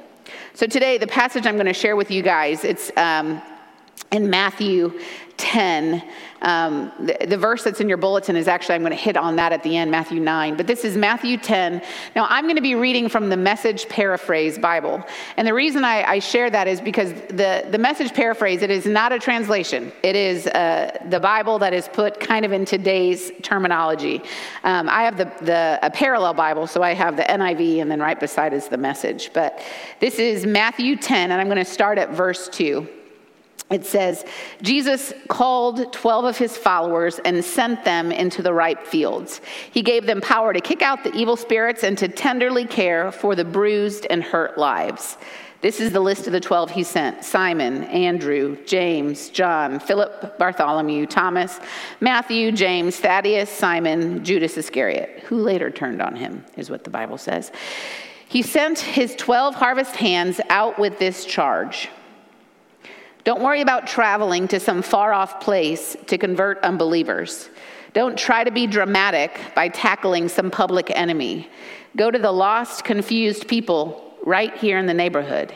So 0.55 0.65
today, 0.65 0.97
the 0.97 1.05
passage 1.05 1.45
I'm 1.45 1.57
going 1.57 1.67
to 1.67 1.73
share 1.73 1.95
with 1.95 2.09
you 2.09 2.23
guys, 2.23 2.63
it's 2.63 2.91
um, 2.97 3.39
in 4.11 4.29
Matthew 4.29 4.99
10. 5.37 6.03
Um, 6.41 6.91
the, 6.99 7.17
the, 7.27 7.37
verse 7.37 7.63
that's 7.63 7.81
in 7.81 7.89
your 7.89 7.97
bulletin 7.97 8.35
is 8.35 8.47
actually, 8.47 8.75
I'm 8.75 8.81
going 8.81 8.91
to 8.91 8.97
hit 8.97 9.17
on 9.17 9.35
that 9.37 9.51
at 9.51 9.63
the 9.63 9.75
end, 9.75 9.89
Matthew 9.89 10.19
9. 10.19 10.55
But 10.55 10.67
this 10.67 10.85
is 10.85 10.95
Matthew 10.95 11.37
10. 11.37 11.81
Now, 12.15 12.27
I'm 12.29 12.45
going 12.45 12.55
to 12.55 12.61
be 12.61 12.75
reading 12.75 13.09
from 13.09 13.29
the 13.29 13.37
Message 13.37 13.89
Paraphrase 13.89 14.59
Bible. 14.59 15.03
And 15.37 15.47
the 15.47 15.53
reason 15.53 15.83
I, 15.83 16.03
I 16.03 16.19
share 16.19 16.49
that 16.51 16.67
is 16.67 16.79
because 16.79 17.13
the, 17.29 17.67
the 17.69 17.77
Message 17.77 18.13
Paraphrase, 18.13 18.61
it 18.61 18.69
is 18.69 18.85
not 18.85 19.11
a 19.11 19.19
translation. 19.19 19.91
It 20.03 20.15
is 20.15 20.47
uh, 20.47 20.97
the 21.09 21.19
Bible 21.19 21.57
that 21.59 21.73
is 21.73 21.87
put 21.87 22.19
kind 22.19 22.45
of 22.45 22.53
in 22.53 22.63
today's 22.63 23.31
terminology. 23.41 24.21
Um, 24.63 24.87
I 24.87 25.03
have 25.03 25.17
the, 25.17 25.31
the, 25.41 25.79
a 25.81 25.89
parallel 25.89 26.33
Bible, 26.33 26.67
so 26.67 26.83
I 26.83 26.93
have 26.93 27.17
the 27.17 27.23
NIV, 27.23 27.81
and 27.81 27.89
then 27.89 27.99
right 27.99 28.19
beside 28.19 28.53
is 28.53 28.67
the 28.67 28.77
Message. 28.77 29.31
But 29.33 29.59
this 29.99 30.19
is 30.19 30.45
Matthew 30.45 30.95
10, 30.95 31.31
and 31.31 31.41
I'm 31.41 31.47
going 31.47 31.57
to 31.57 31.65
start 31.65 31.97
at 31.97 32.11
verse 32.11 32.47
2 32.49 32.87
it 33.71 33.83
says, 33.83 34.25
Jesus 34.61 35.11
called 35.27 35.91
12 35.91 36.25
of 36.25 36.37
his 36.37 36.55
followers 36.55 37.19
and 37.25 37.43
sent 37.43 37.83
them 37.83 38.11
into 38.11 38.43
the 38.43 38.53
ripe 38.53 38.85
fields. 38.85 39.41
He 39.71 39.81
gave 39.81 40.05
them 40.05 40.21
power 40.21 40.53
to 40.53 40.61
kick 40.61 40.83
out 40.83 41.03
the 41.03 41.13
evil 41.15 41.35
spirits 41.35 41.83
and 41.83 41.97
to 41.97 42.07
tenderly 42.07 42.65
care 42.65 43.11
for 43.11 43.35
the 43.35 43.43
bruised 43.43 44.05
and 44.09 44.21
hurt 44.23 44.59
lives. 44.59 45.17
This 45.61 45.79
is 45.79 45.91
the 45.91 45.99
list 45.99 46.27
of 46.27 46.33
the 46.33 46.39
12 46.39 46.69
he 46.69 46.83
sent 46.83 47.23
Simon, 47.23 47.85
Andrew, 47.85 48.55
James, 48.67 49.29
John, 49.29 49.79
Philip, 49.79 50.37
Bartholomew, 50.37 51.07
Thomas, 51.07 51.59
Matthew, 51.99 52.51
James, 52.51 52.99
Thaddeus, 52.99 53.49
Simon, 53.49 54.23
Judas 54.23 54.57
Iscariot, 54.57 55.23
who 55.25 55.37
later 55.37 55.71
turned 55.71 56.03
on 56.03 56.15
him, 56.15 56.45
is 56.55 56.69
what 56.69 56.83
the 56.83 56.91
Bible 56.91 57.17
says. 57.17 57.51
He 58.27 58.43
sent 58.43 58.77
his 58.77 59.15
12 59.15 59.55
harvest 59.55 59.95
hands 59.95 60.39
out 60.49 60.77
with 60.77 60.99
this 60.99 61.25
charge. 61.25 61.89
Don't 63.25 63.41
worry 63.41 63.61
about 63.61 63.87
traveling 63.87 64.47
to 64.49 64.59
some 64.59 64.83
far 64.83 65.11
off 65.11 65.39
place 65.39 65.97
to 66.05 66.17
convert 66.19 66.59
unbelievers. 66.59 67.49
Don't 67.93 68.15
try 68.15 68.43
to 68.43 68.51
be 68.51 68.67
dramatic 68.67 69.39
by 69.55 69.67
tackling 69.67 70.29
some 70.29 70.51
public 70.51 70.91
enemy. 70.91 71.49
Go 71.97 72.11
to 72.11 72.19
the 72.19 72.31
lost, 72.31 72.83
confused 72.83 73.47
people 73.47 74.13
right 74.23 74.55
here 74.55 74.77
in 74.77 74.85
the 74.85 74.93
neighborhood. 74.93 75.55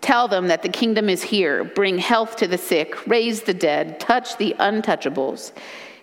Tell 0.00 0.26
them 0.26 0.48
that 0.48 0.62
the 0.62 0.70
kingdom 0.70 1.10
is 1.10 1.22
here. 1.22 1.64
Bring 1.64 1.98
health 1.98 2.36
to 2.36 2.48
the 2.48 2.56
sick, 2.56 3.06
raise 3.06 3.42
the 3.42 3.52
dead, 3.52 4.00
touch 4.00 4.38
the 4.38 4.56
untouchables, 4.58 5.52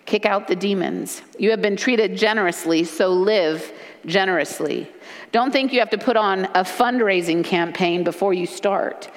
kick 0.06 0.24
out 0.24 0.46
the 0.46 0.54
demons. 0.54 1.22
You 1.40 1.50
have 1.50 1.60
been 1.60 1.76
treated 1.76 2.16
generously, 2.16 2.84
so 2.84 3.08
live 3.08 3.72
generously. 4.06 4.88
Don't 5.32 5.50
think 5.50 5.72
you 5.72 5.80
have 5.80 5.90
to 5.90 5.98
put 5.98 6.16
on 6.16 6.44
a 6.44 6.62
fundraising 6.62 7.44
campaign 7.44 8.04
before 8.04 8.32
you 8.32 8.46
start. 8.46 9.10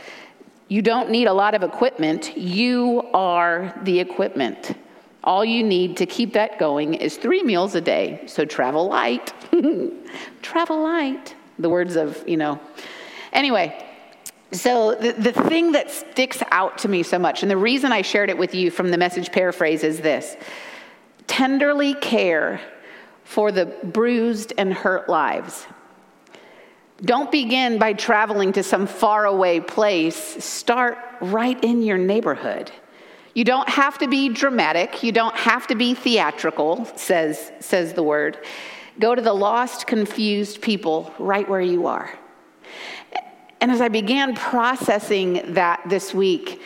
You 0.67 0.81
don't 0.81 1.09
need 1.09 1.27
a 1.27 1.33
lot 1.33 1.55
of 1.55 1.63
equipment, 1.63 2.37
you 2.37 3.03
are 3.13 3.73
the 3.83 3.99
equipment. 3.99 4.77
All 5.23 5.45
you 5.45 5.63
need 5.63 5.97
to 5.97 6.05
keep 6.05 6.33
that 6.33 6.59
going 6.59 6.95
is 6.95 7.15
three 7.15 7.43
meals 7.43 7.75
a 7.75 7.81
day. 7.81 8.23
So 8.25 8.43
travel 8.43 8.89
light. 8.89 9.33
travel 10.41 10.83
light. 10.83 11.35
The 11.59 11.69
words 11.69 11.95
of, 11.95 12.21
you 12.27 12.35
know. 12.35 12.59
Anyway, 13.31 13.85
so 14.51 14.95
the, 14.95 15.13
the 15.13 15.31
thing 15.31 15.71
that 15.71 15.91
sticks 15.91 16.43
out 16.51 16.77
to 16.79 16.89
me 16.89 17.03
so 17.03 17.17
much, 17.17 17.41
and 17.41 17.49
the 17.49 17.57
reason 17.57 17.91
I 17.91 18.01
shared 18.01 18.29
it 18.29 18.37
with 18.37 18.53
you 18.53 18.69
from 18.69 18.91
the 18.91 18.97
message 18.97 19.31
paraphrase 19.31 19.83
is 19.83 20.01
this 20.01 20.35
tenderly 21.25 21.93
care 21.95 22.59
for 23.23 23.51
the 23.51 23.65
bruised 23.65 24.53
and 24.57 24.73
hurt 24.73 25.07
lives. 25.07 25.65
Don't 27.01 27.31
begin 27.31 27.79
by 27.79 27.93
traveling 27.93 28.53
to 28.53 28.63
some 28.63 28.87
faraway 28.87 29.59
place. 29.59 30.15
Start 30.43 30.97
right 31.21 31.61
in 31.63 31.81
your 31.81 31.97
neighborhood. 31.97 32.71
You 33.33 33.43
don't 33.43 33.67
have 33.67 33.97
to 33.97 34.07
be 34.07 34.29
dramatic. 34.29 35.01
You 35.01 35.11
don't 35.11 35.35
have 35.35 35.67
to 35.67 35.75
be 35.75 35.95
theatrical, 35.95 36.85
says, 36.95 37.51
says 37.59 37.93
the 37.93 38.03
word. 38.03 38.37
Go 38.99 39.15
to 39.15 39.21
the 39.21 39.33
lost, 39.33 39.87
confused 39.87 40.61
people 40.61 41.11
right 41.17 41.49
where 41.49 41.61
you 41.61 41.87
are. 41.87 42.13
And 43.59 43.71
as 43.71 43.81
I 43.81 43.87
began 43.87 44.35
processing 44.35 45.53
that 45.53 45.81
this 45.89 46.13
week, 46.13 46.61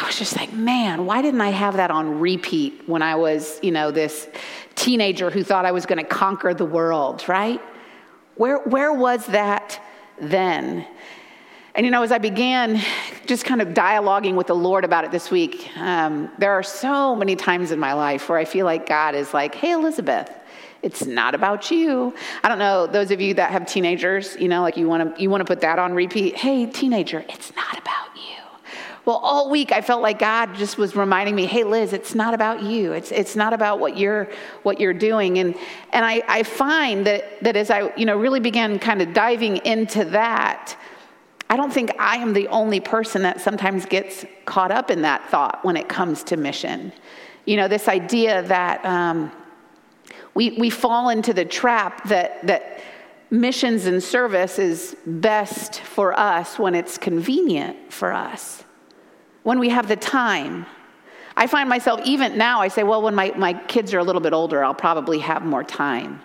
I 0.00 0.06
was 0.06 0.18
just 0.18 0.36
like, 0.36 0.52
man, 0.52 1.06
why 1.06 1.22
didn't 1.22 1.40
I 1.40 1.50
have 1.50 1.76
that 1.76 1.90
on 1.90 2.18
repeat 2.18 2.82
when 2.86 3.02
I 3.02 3.14
was, 3.14 3.60
you 3.62 3.70
know, 3.70 3.90
this 3.90 4.28
teenager 4.74 5.30
who 5.30 5.44
thought 5.44 5.66
I 5.66 5.72
was 5.72 5.86
going 5.86 5.98
to 5.98 6.04
conquer 6.04 6.52
the 6.52 6.64
world, 6.64 7.28
right? 7.28 7.60
Where, 8.38 8.58
where 8.60 8.92
was 8.92 9.26
that 9.26 9.82
then? 10.20 10.86
And 11.74 11.84
you 11.84 11.90
know, 11.90 12.02
as 12.02 12.12
I 12.12 12.18
began 12.18 12.80
just 13.26 13.44
kind 13.44 13.60
of 13.60 13.68
dialoguing 13.68 14.36
with 14.36 14.46
the 14.46 14.54
Lord 14.54 14.84
about 14.84 15.04
it 15.04 15.10
this 15.10 15.30
week, 15.30 15.68
um, 15.76 16.30
there 16.38 16.52
are 16.52 16.62
so 16.62 17.14
many 17.14 17.34
times 17.34 17.72
in 17.72 17.78
my 17.80 17.92
life 17.92 18.28
where 18.28 18.38
I 18.38 18.44
feel 18.44 18.64
like 18.64 18.88
God 18.88 19.16
is 19.16 19.34
like, 19.34 19.56
hey, 19.56 19.72
Elizabeth, 19.72 20.30
it's 20.82 21.04
not 21.04 21.34
about 21.34 21.72
you. 21.72 22.14
I 22.44 22.48
don't 22.48 22.60
know, 22.60 22.86
those 22.86 23.10
of 23.10 23.20
you 23.20 23.34
that 23.34 23.50
have 23.50 23.66
teenagers, 23.66 24.36
you 24.38 24.48
know, 24.48 24.62
like 24.62 24.76
you 24.76 24.88
want 24.88 25.16
to 25.16 25.22
you 25.22 25.30
want 25.30 25.40
to 25.40 25.44
put 25.44 25.60
that 25.62 25.80
on 25.80 25.92
repeat. 25.92 26.36
Hey, 26.36 26.66
teenager, 26.66 27.24
it's 27.28 27.54
not 27.56 27.76
about. 27.76 27.97
Well, 29.08 29.20
all 29.22 29.48
week 29.48 29.72
I 29.72 29.80
felt 29.80 30.02
like 30.02 30.18
God 30.18 30.54
just 30.54 30.76
was 30.76 30.94
reminding 30.94 31.34
me, 31.34 31.46
hey 31.46 31.64
Liz, 31.64 31.94
it's 31.94 32.14
not 32.14 32.34
about 32.34 32.62
you. 32.62 32.92
It's 32.92 33.10
it's 33.10 33.36
not 33.36 33.54
about 33.54 33.80
what 33.80 33.96
you're 33.96 34.28
what 34.64 34.78
you're 34.78 34.92
doing. 34.92 35.38
And 35.38 35.54
and 35.94 36.04
I, 36.04 36.22
I 36.28 36.42
find 36.42 37.06
that 37.06 37.42
that 37.42 37.56
as 37.56 37.70
I, 37.70 37.90
you 37.96 38.04
know, 38.04 38.18
really 38.18 38.38
began 38.38 38.78
kind 38.78 39.00
of 39.00 39.14
diving 39.14 39.64
into 39.64 40.04
that, 40.04 40.76
I 41.48 41.56
don't 41.56 41.72
think 41.72 41.90
I 41.98 42.18
am 42.18 42.34
the 42.34 42.48
only 42.48 42.80
person 42.80 43.22
that 43.22 43.40
sometimes 43.40 43.86
gets 43.86 44.26
caught 44.44 44.70
up 44.70 44.90
in 44.90 45.00
that 45.00 45.26
thought 45.30 45.64
when 45.64 45.78
it 45.78 45.88
comes 45.88 46.22
to 46.24 46.36
mission. 46.36 46.92
You 47.46 47.56
know, 47.56 47.66
this 47.66 47.88
idea 47.88 48.42
that 48.42 48.84
um, 48.84 49.32
we, 50.34 50.50
we 50.58 50.68
fall 50.68 51.08
into 51.08 51.32
the 51.32 51.46
trap 51.46 52.06
that, 52.10 52.46
that 52.46 52.80
missions 53.30 53.86
and 53.86 54.02
service 54.02 54.58
is 54.58 54.98
best 55.06 55.80
for 55.80 56.12
us 56.12 56.58
when 56.58 56.74
it's 56.74 56.98
convenient 56.98 57.90
for 57.90 58.12
us 58.12 58.64
when 59.48 59.58
we 59.58 59.70
have 59.70 59.88
the 59.88 59.96
time. 59.96 60.66
I 61.34 61.46
find 61.46 61.70
myself, 61.70 62.02
even 62.04 62.36
now, 62.36 62.60
I 62.60 62.68
say, 62.68 62.82
well, 62.82 63.00
when 63.00 63.14
my, 63.14 63.32
my 63.34 63.54
kids 63.54 63.94
are 63.94 63.98
a 63.98 64.04
little 64.04 64.20
bit 64.20 64.34
older, 64.34 64.62
I'll 64.62 64.74
probably 64.74 65.20
have 65.20 65.42
more 65.42 65.64
time. 65.64 66.20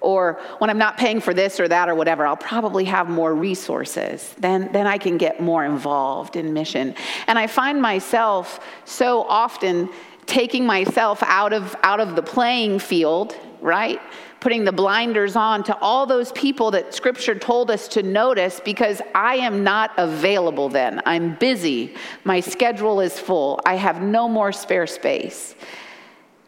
Or 0.00 0.40
when 0.56 0.70
I'm 0.70 0.78
not 0.78 0.96
paying 0.96 1.20
for 1.20 1.34
this 1.34 1.60
or 1.60 1.68
that 1.68 1.90
or 1.90 1.94
whatever, 1.94 2.26
I'll 2.26 2.34
probably 2.34 2.86
have 2.86 3.10
more 3.10 3.34
resources. 3.34 4.34
Then, 4.38 4.72
then 4.72 4.86
I 4.86 4.96
can 4.96 5.18
get 5.18 5.38
more 5.38 5.66
involved 5.66 6.34
in 6.34 6.54
mission. 6.54 6.94
And 7.26 7.38
I 7.38 7.46
find 7.46 7.82
myself 7.82 8.64
so 8.86 9.24
often 9.24 9.90
taking 10.24 10.64
myself 10.64 11.22
out 11.24 11.52
of, 11.52 11.76
out 11.82 12.00
of 12.00 12.16
the 12.16 12.22
playing 12.22 12.78
field, 12.78 13.36
right? 13.60 14.00
Putting 14.42 14.64
the 14.64 14.72
blinders 14.72 15.36
on 15.36 15.62
to 15.62 15.78
all 15.78 16.04
those 16.04 16.32
people 16.32 16.72
that 16.72 16.92
scripture 16.92 17.32
told 17.32 17.70
us 17.70 17.86
to 17.86 18.02
notice 18.02 18.58
because 18.64 19.00
I 19.14 19.36
am 19.36 19.62
not 19.62 19.92
available 19.98 20.68
then. 20.68 21.00
I'm 21.06 21.36
busy. 21.36 21.94
My 22.24 22.40
schedule 22.40 23.00
is 23.00 23.16
full. 23.16 23.60
I 23.64 23.76
have 23.76 24.02
no 24.02 24.28
more 24.28 24.50
spare 24.50 24.88
space. 24.88 25.54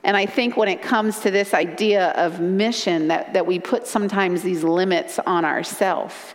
And 0.03 0.17
I 0.17 0.27
think 0.27 0.57
when 0.57 0.69
it 0.69 0.83
comes 0.83 1.21
to 1.21 1.31
this 1.31 1.55
idea 1.55 2.09
of 2.17 2.41
mission, 2.41 3.07
that, 3.09 3.33
that 3.33 3.47
we 3.47 3.61
put 3.61 3.87
sometimes 3.87 4.43
these 4.43 4.65
limits 4.65 5.21
on 5.21 5.45
ourselves. 5.45 6.35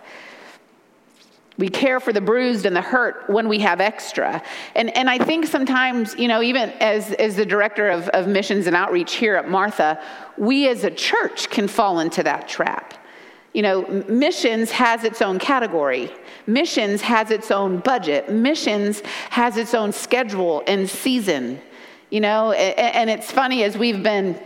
We 1.60 1.68
care 1.68 2.00
for 2.00 2.14
the 2.14 2.22
bruised 2.22 2.66
and 2.66 2.74
the 2.74 2.82
hurt 2.82 3.30
when 3.30 3.50
we 3.50 3.60
have 3.60 3.82
extra. 3.82 4.42
And, 4.76 4.96
and 4.96 5.10
I 5.10 5.18
think 5.18 5.46
sometimes, 5.46 6.16
you 6.16 6.30
know, 6.30 6.42
even 6.42 6.70
as, 6.80 7.12
as 7.12 7.36
the 7.36 7.46
director 7.46 7.90
of, 7.90 8.08
of 8.10 8.28
missions 8.28 8.66
and 8.66 8.78
outreach 8.78 9.16
here 9.16 9.36
at 9.36 9.50
Martha, 9.50 10.02
we 10.38 10.70
as 10.70 10.86
a 10.86 10.90
church 10.90 11.50
can 11.50 11.68
fall 11.68 12.00
into 12.00 12.24
that 12.24 12.48
trap. 12.48 12.94
You 13.54 13.64
know, 13.64 14.06
missions 14.08 14.72
has 14.72 15.04
its 15.04 15.22
own 15.22 15.38
category. 15.38 16.10
Missions 16.48 17.02
has 17.02 17.30
its 17.30 17.52
own 17.52 17.80
budget. 17.80 18.32
Missions 18.32 19.02
has 19.30 19.58
its 19.58 19.74
own 19.74 19.92
schedule 19.92 20.64
and 20.66 20.90
season. 20.90 21.60
You 22.10 22.22
know, 22.22 22.54
and 22.54 23.10
it's 23.10 23.32
funny 23.32 23.66
as 23.66 23.78
we've 23.78 24.02
been 24.02 24.40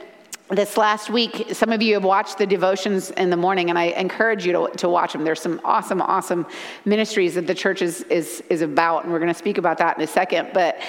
this 0.49 0.77
last 0.77 1.09
week, 1.09 1.47
some 1.53 1.71
of 1.71 1.81
you 1.81 1.93
have 1.93 2.03
watched 2.03 2.37
the 2.37 2.45
devotions 2.45 3.11
in 3.11 3.29
the 3.29 3.37
morning, 3.37 3.69
and 3.69 3.79
I 3.79 3.85
encourage 3.85 4.45
you 4.45 4.51
to, 4.53 4.69
to 4.77 4.89
watch 4.89 5.13
them. 5.13 5.23
There's 5.23 5.41
some 5.41 5.61
awesome, 5.63 6.01
awesome 6.01 6.45
ministries 6.85 7.35
that 7.35 7.47
the 7.47 7.55
church 7.55 7.81
is, 7.81 8.01
is, 8.03 8.43
is 8.49 8.61
about, 8.61 9.03
and 9.03 9.13
we're 9.13 9.19
going 9.19 9.33
to 9.33 9.37
speak 9.37 9.57
about 9.57 9.77
that 9.77 9.97
in 9.97 10.03
a 10.03 10.07
second. 10.07 10.49
But 10.53 10.79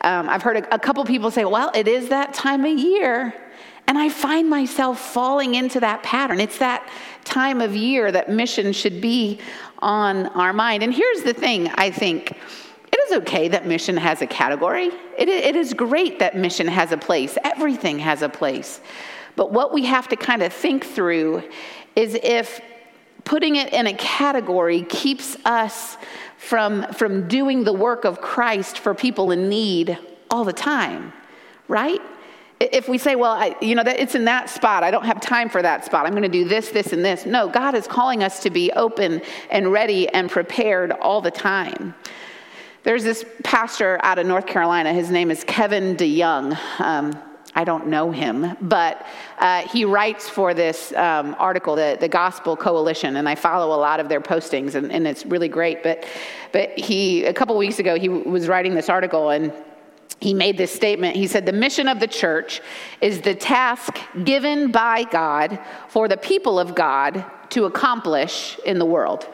um, 0.00 0.28
I've 0.28 0.42
heard 0.42 0.58
a, 0.58 0.74
a 0.74 0.78
couple 0.78 1.04
people 1.04 1.30
say, 1.30 1.44
well, 1.44 1.70
it 1.74 1.88
is 1.88 2.08
that 2.08 2.34
time 2.34 2.64
of 2.64 2.76
year. 2.76 3.32
And 3.86 3.98
I 3.98 4.08
find 4.08 4.48
myself 4.48 4.98
falling 4.98 5.54
into 5.54 5.78
that 5.80 6.02
pattern. 6.02 6.40
It's 6.40 6.58
that 6.58 6.88
time 7.24 7.60
of 7.60 7.76
year 7.76 8.10
that 8.10 8.30
mission 8.30 8.72
should 8.72 9.00
be 9.00 9.40
on 9.78 10.26
our 10.28 10.52
mind. 10.52 10.82
And 10.82 10.92
here's 10.92 11.22
the 11.22 11.34
thing 11.34 11.68
I 11.74 11.90
think 11.90 12.36
okay 13.14 13.48
that 13.48 13.66
mission 13.66 13.96
has 13.96 14.22
a 14.22 14.26
category, 14.26 14.90
it, 15.18 15.28
it 15.28 15.56
is 15.56 15.72
great 15.74 16.18
that 16.18 16.36
mission 16.36 16.66
has 16.66 16.92
a 16.92 16.96
place, 16.96 17.38
everything 17.44 17.98
has 17.98 18.22
a 18.22 18.28
place. 18.28 18.80
But 19.36 19.52
what 19.52 19.72
we 19.72 19.84
have 19.86 20.08
to 20.08 20.16
kind 20.16 20.42
of 20.42 20.52
think 20.52 20.84
through 20.84 21.42
is 21.96 22.14
if 22.22 22.60
putting 23.24 23.56
it 23.56 23.72
in 23.72 23.86
a 23.86 23.94
category 23.94 24.82
keeps 24.82 25.36
us 25.44 25.96
from, 26.36 26.86
from 26.92 27.26
doing 27.26 27.64
the 27.64 27.72
work 27.72 28.04
of 28.04 28.20
Christ 28.20 28.78
for 28.78 28.94
people 28.94 29.30
in 29.30 29.48
need 29.48 29.98
all 30.30 30.44
the 30.44 30.52
time, 30.52 31.12
right? 31.68 32.00
If 32.60 32.88
we 32.88 32.98
say, 32.98 33.16
well, 33.16 33.32
I, 33.32 33.56
you 33.60 33.74
know, 33.74 33.82
that 33.82 33.98
it's 33.98 34.14
in 34.14 34.26
that 34.26 34.48
spot, 34.48 34.84
I 34.84 34.90
don't 34.90 35.04
have 35.04 35.20
time 35.20 35.48
for 35.48 35.62
that 35.62 35.84
spot, 35.84 36.06
I'm 36.06 36.12
going 36.12 36.22
to 36.22 36.28
do 36.28 36.46
this, 36.46 36.68
this, 36.70 36.92
and 36.92 37.04
this. 37.04 37.26
No, 37.26 37.48
God 37.48 37.74
is 37.74 37.86
calling 37.86 38.22
us 38.22 38.40
to 38.40 38.50
be 38.50 38.70
open 38.72 39.22
and 39.50 39.72
ready 39.72 40.08
and 40.08 40.30
prepared 40.30 40.92
all 40.92 41.20
the 41.20 41.30
time. 41.30 41.94
There's 42.84 43.02
this 43.02 43.24
pastor 43.42 43.98
out 44.02 44.18
of 44.18 44.26
North 44.26 44.46
Carolina. 44.46 44.92
His 44.92 45.10
name 45.10 45.30
is 45.30 45.42
Kevin 45.42 45.96
DeYoung. 45.96 46.58
Um, 46.78 47.18
I 47.54 47.64
don't 47.64 47.86
know 47.86 48.10
him, 48.10 48.58
but 48.60 49.06
uh, 49.38 49.66
he 49.68 49.86
writes 49.86 50.28
for 50.28 50.52
this 50.52 50.92
um, 50.92 51.34
article, 51.38 51.76
the, 51.76 51.96
the 51.98 52.08
Gospel 52.08 52.58
Coalition, 52.58 53.16
and 53.16 53.26
I 53.26 53.36
follow 53.36 53.74
a 53.74 53.80
lot 53.80 54.00
of 54.00 54.10
their 54.10 54.20
postings, 54.20 54.74
and, 54.74 54.92
and 54.92 55.06
it's 55.06 55.24
really 55.24 55.48
great. 55.48 55.82
But, 55.82 56.04
but 56.52 56.78
he, 56.78 57.24
a 57.24 57.32
couple 57.32 57.56
weeks 57.56 57.78
ago, 57.78 57.98
he 57.98 58.10
was 58.10 58.48
writing 58.48 58.74
this 58.74 58.90
article, 58.90 59.30
and 59.30 59.50
he 60.20 60.34
made 60.34 60.58
this 60.58 60.70
statement. 60.70 61.16
He 61.16 61.26
said, 61.26 61.46
The 61.46 61.52
mission 61.54 61.88
of 61.88 62.00
the 62.00 62.06
church 62.06 62.60
is 63.00 63.22
the 63.22 63.34
task 63.34 63.98
given 64.24 64.70
by 64.70 65.04
God 65.04 65.58
for 65.88 66.06
the 66.06 66.18
people 66.18 66.58
of 66.58 66.74
God 66.74 67.24
to 67.50 67.64
accomplish 67.64 68.58
in 68.66 68.78
the 68.78 68.84
world. 68.84 69.26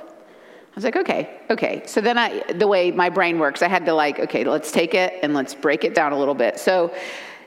I 0.71 0.75
was 0.77 0.85
like, 0.85 0.97
okay, 0.97 1.41
okay. 1.51 1.83
So 1.87 2.01
then 2.01 2.17
I, 2.17 2.53
the 2.53 2.69
way 2.69 2.91
my 2.93 3.11
brain 3.11 3.39
works, 3.39 3.61
I 3.61 3.69
had 3.69 3.85
to 3.87 3.93
like, 3.93 4.21
okay, 4.21 4.45
let's 4.45 4.71
take 4.71 4.95
it 4.95 5.15
and 5.23 5.35
let's 5.35 5.55
break 5.55 5.85
it 5.85 5.95
down 5.95 6.13
a 6.13 6.19
little 6.19 6.35
bit. 6.35 6.61
So 6.61 6.95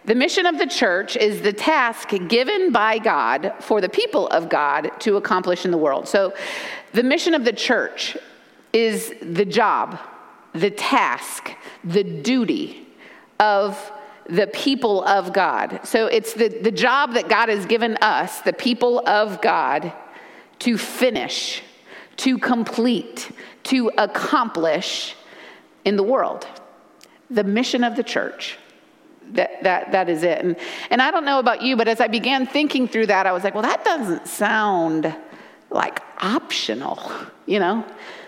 the 0.06 0.16
mission 0.16 0.46
of 0.46 0.58
the 0.58 0.68
church 0.68 1.16
is 1.16 1.42
the 1.42 1.54
task 1.54 2.10
given 2.28 2.74
by 2.74 2.98
God 2.98 3.54
for 3.62 3.80
the 3.80 3.88
people 3.88 4.28
of 4.28 4.50
God 4.50 4.92
to 5.00 5.16
accomplish 5.16 5.64
in 5.64 5.72
the 5.72 5.78
world. 5.78 6.10
So, 6.10 6.34
the 6.92 7.04
mission 7.04 7.34
of 7.34 7.46
the 7.46 7.54
church 7.54 8.18
is 8.74 9.14
the 9.22 9.46
job, 9.46 9.98
the 10.54 10.70
task, 10.70 11.52
the 11.86 12.04
duty 12.04 12.86
of 13.40 13.92
the 14.28 14.48
people 14.48 15.04
of 15.06 15.32
God. 15.32 15.80
So, 15.86 16.08
it's 16.08 16.34
the, 16.34 16.50
the 16.50 16.72
job 16.72 17.14
that 17.14 17.30
God 17.30 17.48
has 17.48 17.66
given 17.66 17.96
us, 18.02 18.42
the 18.42 18.52
people 18.52 19.08
of 19.08 19.42
God, 19.42 19.94
to 20.60 20.78
finish, 20.78 21.64
to 22.18 22.38
complete, 22.38 23.32
to 23.64 23.92
accomplish 23.98 25.16
in 25.86 25.96
the 25.96 26.04
world. 26.04 26.48
The 27.30 27.44
mission 27.44 27.84
of 27.84 27.96
the 27.96 28.04
church 28.04 28.58
that, 29.32 29.64
that, 29.64 29.92
that 29.92 30.10
is 30.10 30.24
it. 30.24 30.44
And, 30.44 30.56
and 30.90 31.02
I 31.02 31.12
don't 31.12 31.26
know 31.26 31.40
about 31.40 31.62
you, 31.62 31.76
but 31.76 31.88
as 31.88 32.00
I 32.00 32.08
began 32.08 32.46
thinking 32.46 32.88
through 32.88 33.08
that, 33.08 33.26
I 33.26 33.32
was 33.32 33.44
like, 33.44 33.54
well, 33.54 33.64
that 33.64 33.84
doesn't 33.84 34.28
sound 34.28 35.14
like 35.70 36.02
optional, 36.20 37.00
you 37.46 37.60
know? 37.60 37.86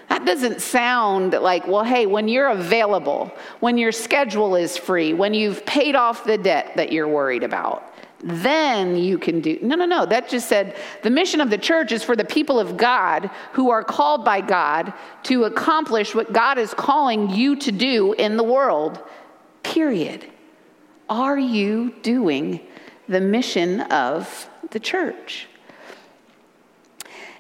That 0.10 0.26
doesn't 0.26 0.62
sound 0.62 1.34
like, 1.34 1.68
well, 1.68 1.84
hey, 1.84 2.06
when 2.06 2.28
you're 2.28 2.50
available, 2.50 3.32
when 3.60 3.78
your 3.78 3.92
schedule 3.92 4.56
is 4.56 4.78
free, 4.78 5.14
when 5.14 5.34
you've 5.34 5.66
paid 5.66 5.96
off 5.96 6.24
the 6.24 6.38
debt 6.38 6.74
that 6.76 6.92
you're 6.92 7.08
worried 7.08 7.44
about, 7.44 7.95
then 8.28 8.98
you 8.98 9.20
can 9.20 9.40
do. 9.40 9.60
No, 9.62 9.76
no, 9.76 9.86
no. 9.86 10.04
That 10.04 10.28
just 10.28 10.50
said 10.50 10.76
the 11.04 11.12
mission 11.12 11.42
of 11.42 11.52
the 11.52 11.60
church 11.60 11.92
is 11.92 12.04
for 12.04 12.16
the 12.16 12.26
people 12.26 12.60
of 12.60 12.76
God 12.76 13.30
who 13.54 13.70
are 13.70 13.84
called 13.84 14.26
by 14.26 14.42
God 14.42 14.94
to 15.24 15.44
accomplish 15.44 16.16
what 16.16 16.34
God 16.34 16.58
is 16.58 16.74
calling 16.74 17.30
you 17.30 17.56
to 17.58 17.72
do 17.72 18.14
in 18.14 18.36
the 18.36 18.44
world, 18.44 19.00
period. 19.62 20.26
Are 21.08 21.38
you 21.38 21.94
doing 22.02 22.62
the 23.08 23.22
mission 23.22 23.82
of 23.82 24.50
the 24.72 24.80
church? 24.80 25.48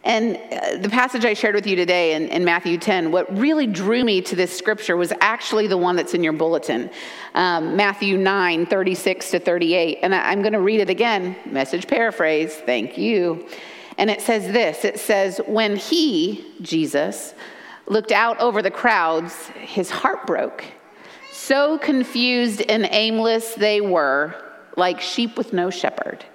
And 0.05 0.37
uh, 0.37 0.77
the 0.77 0.89
passage 0.89 1.25
I 1.25 1.33
shared 1.33 1.55
with 1.55 1.65
you 1.65 1.75
today 1.75 2.13
in, 2.13 2.27
in, 2.27 2.45
Matthew 2.45 2.77
10, 2.77 3.11
what 3.11 3.35
really 3.35 3.65
drew 3.65 4.03
me 4.03 4.21
to 4.21 4.35
this 4.35 4.55
scripture 4.55 4.95
was 4.95 5.11
actually 5.19 5.65
the 5.65 5.77
one 5.77 5.95
that's 5.95 6.13
in 6.13 6.23
your 6.23 6.33
bulletin 6.33 6.91
um, 7.33 7.75
Matthew 7.75 8.15
9, 8.15 8.67
36 8.67 9.31
to 9.31 9.39
38. 9.39 9.99
And 10.03 10.13
I, 10.13 10.29
I'm 10.29 10.41
going 10.41 10.53
to 10.53 10.61
read 10.61 10.79
it 10.79 10.91
again, 10.91 11.35
message 11.45 11.87
paraphrase, 11.87 12.55
thank 12.55 12.99
you. 12.99 13.47
And 13.97 14.11
it 14.11 14.21
says 14.21 14.53
this 14.53 14.85
it 14.85 14.99
says, 14.99 15.41
When 15.47 15.75
he, 15.75 16.53
Jesus, 16.61 17.33
looked 17.87 18.11
out 18.11 18.39
over 18.39 18.61
the 18.61 18.71
crowds, 18.71 19.47
his 19.59 19.89
heart 19.89 20.27
broke 20.27 20.63
so 21.31 21.77
confused 21.77 22.63
and 22.69 22.87
aimless 22.89 23.53
they 23.55 23.81
were, 23.81 24.35
like 24.77 24.99
sheep 24.99 25.37
with 25.37 25.53
no 25.53 25.69
shepherd. 25.69 26.25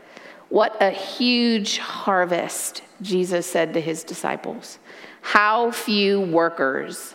What 0.50 0.76
a 0.82 0.90
huge 0.90 1.78
harvest, 1.78 2.82
Jesus 3.00 3.46
said 3.46 3.72
to 3.74 3.80
his 3.80 4.04
disciples. 4.04 4.78
How 5.22 5.70
few 5.70 6.20
workers. 6.20 7.14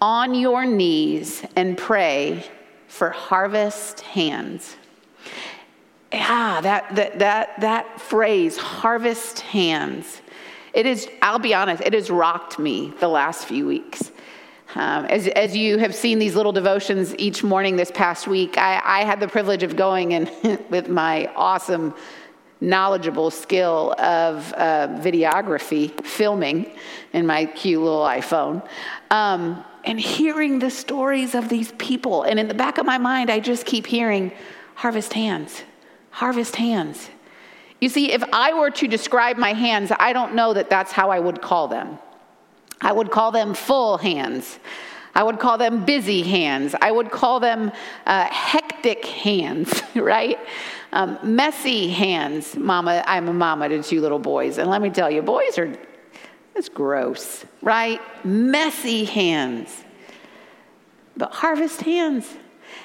On 0.00 0.34
your 0.34 0.64
knees 0.64 1.44
and 1.56 1.76
pray 1.76 2.44
for 2.86 3.10
harvest 3.10 4.00
hands. 4.00 4.76
Yeah, 6.12 6.60
that, 6.60 6.94
that, 6.94 7.18
that, 7.18 7.60
that 7.60 8.00
phrase, 8.00 8.56
harvest 8.56 9.40
hands. 9.40 10.22
It 10.72 10.86
is, 10.86 11.08
I'll 11.22 11.38
be 11.38 11.52
honest, 11.52 11.82
it 11.84 11.94
has 11.94 12.10
rocked 12.10 12.58
me 12.58 12.92
the 13.00 13.08
last 13.08 13.46
few 13.46 13.66
weeks. 13.66 14.12
Um, 14.74 15.06
as, 15.06 15.26
as 15.28 15.56
you 15.56 15.78
have 15.78 15.94
seen 15.94 16.18
these 16.18 16.36
little 16.36 16.52
devotions 16.52 17.14
each 17.18 17.42
morning 17.42 17.76
this 17.76 17.90
past 17.90 18.28
week, 18.28 18.58
I, 18.58 18.80
I 18.84 19.04
had 19.04 19.20
the 19.20 19.28
privilege 19.28 19.62
of 19.62 19.74
going 19.74 20.14
and 20.14 20.30
with 20.70 20.88
my 20.88 21.26
awesome, 21.34 21.94
knowledgeable 22.60 23.30
skill 23.30 23.94
of 23.98 24.52
uh, 24.54 24.88
videography, 25.00 25.92
filming 26.04 26.70
in 27.12 27.26
my 27.26 27.44
cute 27.44 27.82
little 27.82 28.04
iPhone, 28.04 28.66
um, 29.10 29.64
and 29.84 30.00
hearing 30.00 30.58
the 30.58 30.70
stories 30.70 31.34
of 31.34 31.48
these 31.48 31.72
people. 31.72 32.22
And 32.22 32.38
in 32.38 32.48
the 32.48 32.54
back 32.54 32.78
of 32.78 32.86
my 32.86 32.98
mind, 32.98 33.30
I 33.30 33.40
just 33.40 33.66
keep 33.66 33.86
hearing 33.86 34.32
harvest 34.74 35.12
hands, 35.12 35.62
harvest 36.10 36.56
hands. 36.56 37.10
You 37.80 37.88
see, 37.88 38.12
if 38.12 38.24
I 38.32 38.54
were 38.54 38.70
to 38.70 38.88
describe 38.88 39.36
my 39.36 39.52
hands, 39.52 39.92
I 39.98 40.12
don't 40.12 40.34
know 40.34 40.54
that 40.54 40.70
that's 40.70 40.92
how 40.92 41.10
I 41.10 41.18
would 41.18 41.42
call 41.42 41.68
them. 41.68 41.98
I 42.80 42.92
would 42.92 43.10
call 43.10 43.32
them 43.32 43.54
full 43.54 43.98
hands. 43.98 44.58
I 45.14 45.22
would 45.22 45.38
call 45.38 45.56
them 45.56 45.84
busy 45.84 46.22
hands. 46.22 46.74
I 46.80 46.90
would 46.90 47.10
call 47.10 47.40
them 47.40 47.72
uh, 48.06 48.24
hectic 48.26 49.04
hands, 49.04 49.82
right? 49.94 50.38
Um, 50.92 51.18
messy 51.22 51.88
hands. 51.88 52.56
Mama, 52.56 53.02
I'm 53.06 53.28
a 53.28 53.32
mama 53.32 53.68
to 53.68 53.82
two 53.82 54.00
little 54.00 54.18
boys. 54.18 54.58
And 54.58 54.70
let 54.70 54.80
me 54.80 54.90
tell 54.90 55.10
you, 55.10 55.22
boys 55.22 55.58
are, 55.58 55.72
it's 56.54 56.68
gross, 56.68 57.44
right? 57.62 58.00
Messy 58.24 59.04
hands. 59.04 59.84
But 61.16 61.32
harvest 61.32 61.82
hands. 61.82 62.32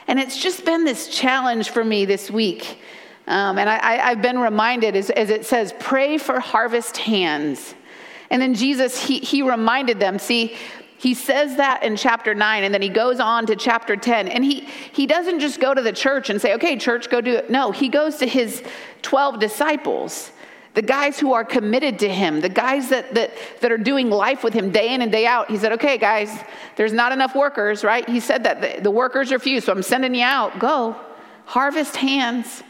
And 0.07 0.19
it's 0.19 0.41
just 0.41 0.65
been 0.65 0.83
this 0.83 1.07
challenge 1.07 1.69
for 1.69 1.83
me 1.83 2.05
this 2.05 2.31
week. 2.31 2.79
Um, 3.27 3.57
and 3.57 3.69
I, 3.69 4.09
have 4.09 4.21
been 4.21 4.39
reminded, 4.39 4.95
as, 4.95 5.09
as 5.11 5.29
it 5.29 5.45
says, 5.45 5.73
pray 5.79 6.17
for 6.17 6.39
harvest 6.39 6.97
hands. 6.97 7.75
And 8.29 8.41
then 8.41 8.55
Jesus, 8.55 9.01
he, 9.01 9.19
he 9.19 9.41
reminded 9.41 9.99
them, 9.99 10.17
see, 10.17 10.55
he 11.01 11.15
says 11.15 11.57
that 11.57 11.81
in 11.81 11.95
chapter 11.95 12.35
9 12.35 12.63
and 12.63 12.71
then 12.71 12.81
he 12.81 12.89
goes 12.89 13.19
on 13.19 13.47
to 13.47 13.55
chapter 13.55 13.95
10 13.95 14.27
and 14.27 14.45
he 14.45 14.61
he 14.91 15.07
doesn't 15.07 15.39
just 15.39 15.59
go 15.59 15.73
to 15.73 15.81
the 15.81 15.91
church 15.91 16.29
and 16.29 16.39
say 16.39 16.53
okay 16.53 16.77
church 16.77 17.09
go 17.09 17.19
do 17.21 17.33
it 17.33 17.49
no 17.49 17.71
he 17.71 17.89
goes 17.89 18.17
to 18.17 18.27
his 18.27 18.63
12 19.01 19.39
disciples 19.39 20.31
the 20.73 20.81
guys 20.81 21.19
who 21.19 21.33
are 21.33 21.43
committed 21.43 21.99
to 21.99 22.07
him, 22.07 22.39
the 22.39 22.47
guys 22.47 22.89
that, 22.89 23.13
that, 23.13 23.31
that 23.59 23.71
are 23.71 23.77
doing 23.77 24.09
life 24.09 24.41
with 24.41 24.53
him 24.53 24.71
day 24.71 24.93
in 24.93 25.01
and 25.01 25.11
day 25.11 25.25
out. 25.25 25.51
He 25.51 25.57
said, 25.57 25.73
Okay, 25.73 25.97
guys, 25.97 26.31
there's 26.77 26.93
not 26.93 27.11
enough 27.11 27.35
workers, 27.35 27.83
right? 27.83 28.07
He 28.07 28.21
said 28.21 28.43
that 28.45 28.61
the, 28.61 28.81
the 28.81 28.91
workers 28.91 29.33
are 29.33 29.39
few, 29.39 29.59
so 29.59 29.73
I'm 29.73 29.83
sending 29.83 30.15
you 30.15 30.23
out. 30.23 30.59
Go, 30.59 30.95
harvest 31.45 31.97
hands. 31.97 32.63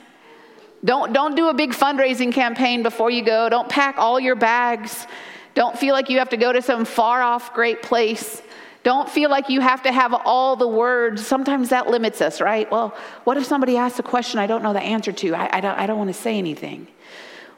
Don't, 0.83 1.13
don't 1.13 1.35
do 1.35 1.49
a 1.49 1.53
big 1.53 1.73
fundraising 1.73 2.33
campaign 2.33 2.81
before 2.81 3.11
you 3.11 3.23
go. 3.23 3.49
Don't 3.49 3.69
pack 3.69 3.99
all 3.99 4.19
your 4.19 4.35
bags. 4.35 5.05
Don't 5.53 5.77
feel 5.77 5.93
like 5.93 6.09
you 6.09 6.19
have 6.19 6.29
to 6.29 6.37
go 6.37 6.53
to 6.53 6.61
some 6.61 6.85
far 6.85 7.21
off 7.21 7.53
great 7.53 7.81
place. 7.81 8.41
Don't 8.83 9.07
feel 9.07 9.29
like 9.29 9.49
you 9.49 9.61
have 9.61 9.83
to 9.83 9.91
have 9.91 10.13
all 10.25 10.55
the 10.55 10.67
words. 10.67 11.25
Sometimes 11.25 11.69
that 11.69 11.87
limits 11.87 12.21
us, 12.21 12.41
right? 12.41 12.69
Well, 12.71 12.95
what 13.25 13.37
if 13.37 13.45
somebody 13.45 13.77
asks 13.77 13.99
a 13.99 14.03
question 14.03 14.39
I 14.39 14.47
don't 14.47 14.63
know 14.63 14.73
the 14.73 14.81
answer 14.81 15.11
to? 15.11 15.35
I, 15.35 15.57
I 15.57 15.61
don't, 15.61 15.77
I 15.77 15.85
don't 15.85 15.97
want 15.97 16.09
to 16.09 16.19
say 16.19 16.37
anything. 16.37 16.87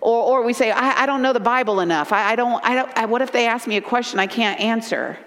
Or, 0.01 0.21
or 0.23 0.43
we 0.43 0.51
say, 0.51 0.69
I, 0.71 1.03
I 1.03 1.05
don't 1.05 1.21
know 1.21 1.31
the 1.31 1.39
Bible 1.39 1.79
enough. 1.79 2.11
I, 2.11 2.33
I 2.33 2.35
don't, 2.35 2.63
I 2.65 2.75
don't 2.75 2.97
I, 2.97 3.05
what 3.05 3.21
if 3.21 3.31
they 3.31 3.47
ask 3.47 3.67
me 3.67 3.77
a 3.77 3.81
question 3.81 4.19
I 4.19 4.27
can't 4.27 4.59
answer? 4.59 5.17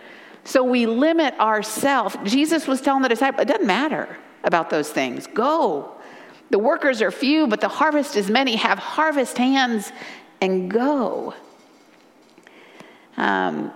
So 0.45 0.63
we 0.63 0.87
limit 0.87 1.35
ourselves. 1.41 2.17
Jesus 2.25 2.67
was 2.67 2.83
telling 2.83 3.03
the 3.03 3.09
disciples, 3.09 3.43
it 3.43 3.49
doesn't 3.49 3.67
matter 3.67 4.19
about 4.45 4.69
those 4.69 4.91
things. 4.91 5.27
Go. 5.27 5.93
The 6.51 6.59
workers 6.59 7.01
are 7.01 7.11
few, 7.11 7.47
but 7.47 7.63
the 7.63 7.69
harvest 7.69 8.17
is 8.17 8.31
many. 8.31 8.57
Have 8.57 8.79
harvest 8.79 9.39
hands 9.39 9.93
and 10.43 10.71
go. 10.71 11.35
Um, 13.17 13.73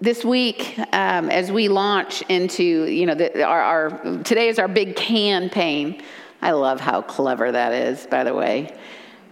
this 0.00 0.24
week, 0.24 0.78
um, 0.92 1.30
as 1.30 1.52
we 1.52 1.68
launch 1.68 2.22
into, 2.22 2.84
you 2.84 3.06
know, 3.06 3.14
the, 3.14 3.44
our, 3.44 3.62
our, 3.62 4.22
today 4.24 4.48
is 4.48 4.58
our 4.58 4.66
big 4.66 4.96
campaign. 4.96 6.02
I 6.40 6.50
love 6.52 6.80
how 6.80 7.02
clever 7.02 7.52
that 7.52 7.72
is, 7.72 8.06
by 8.06 8.24
the 8.24 8.34
way. 8.34 8.76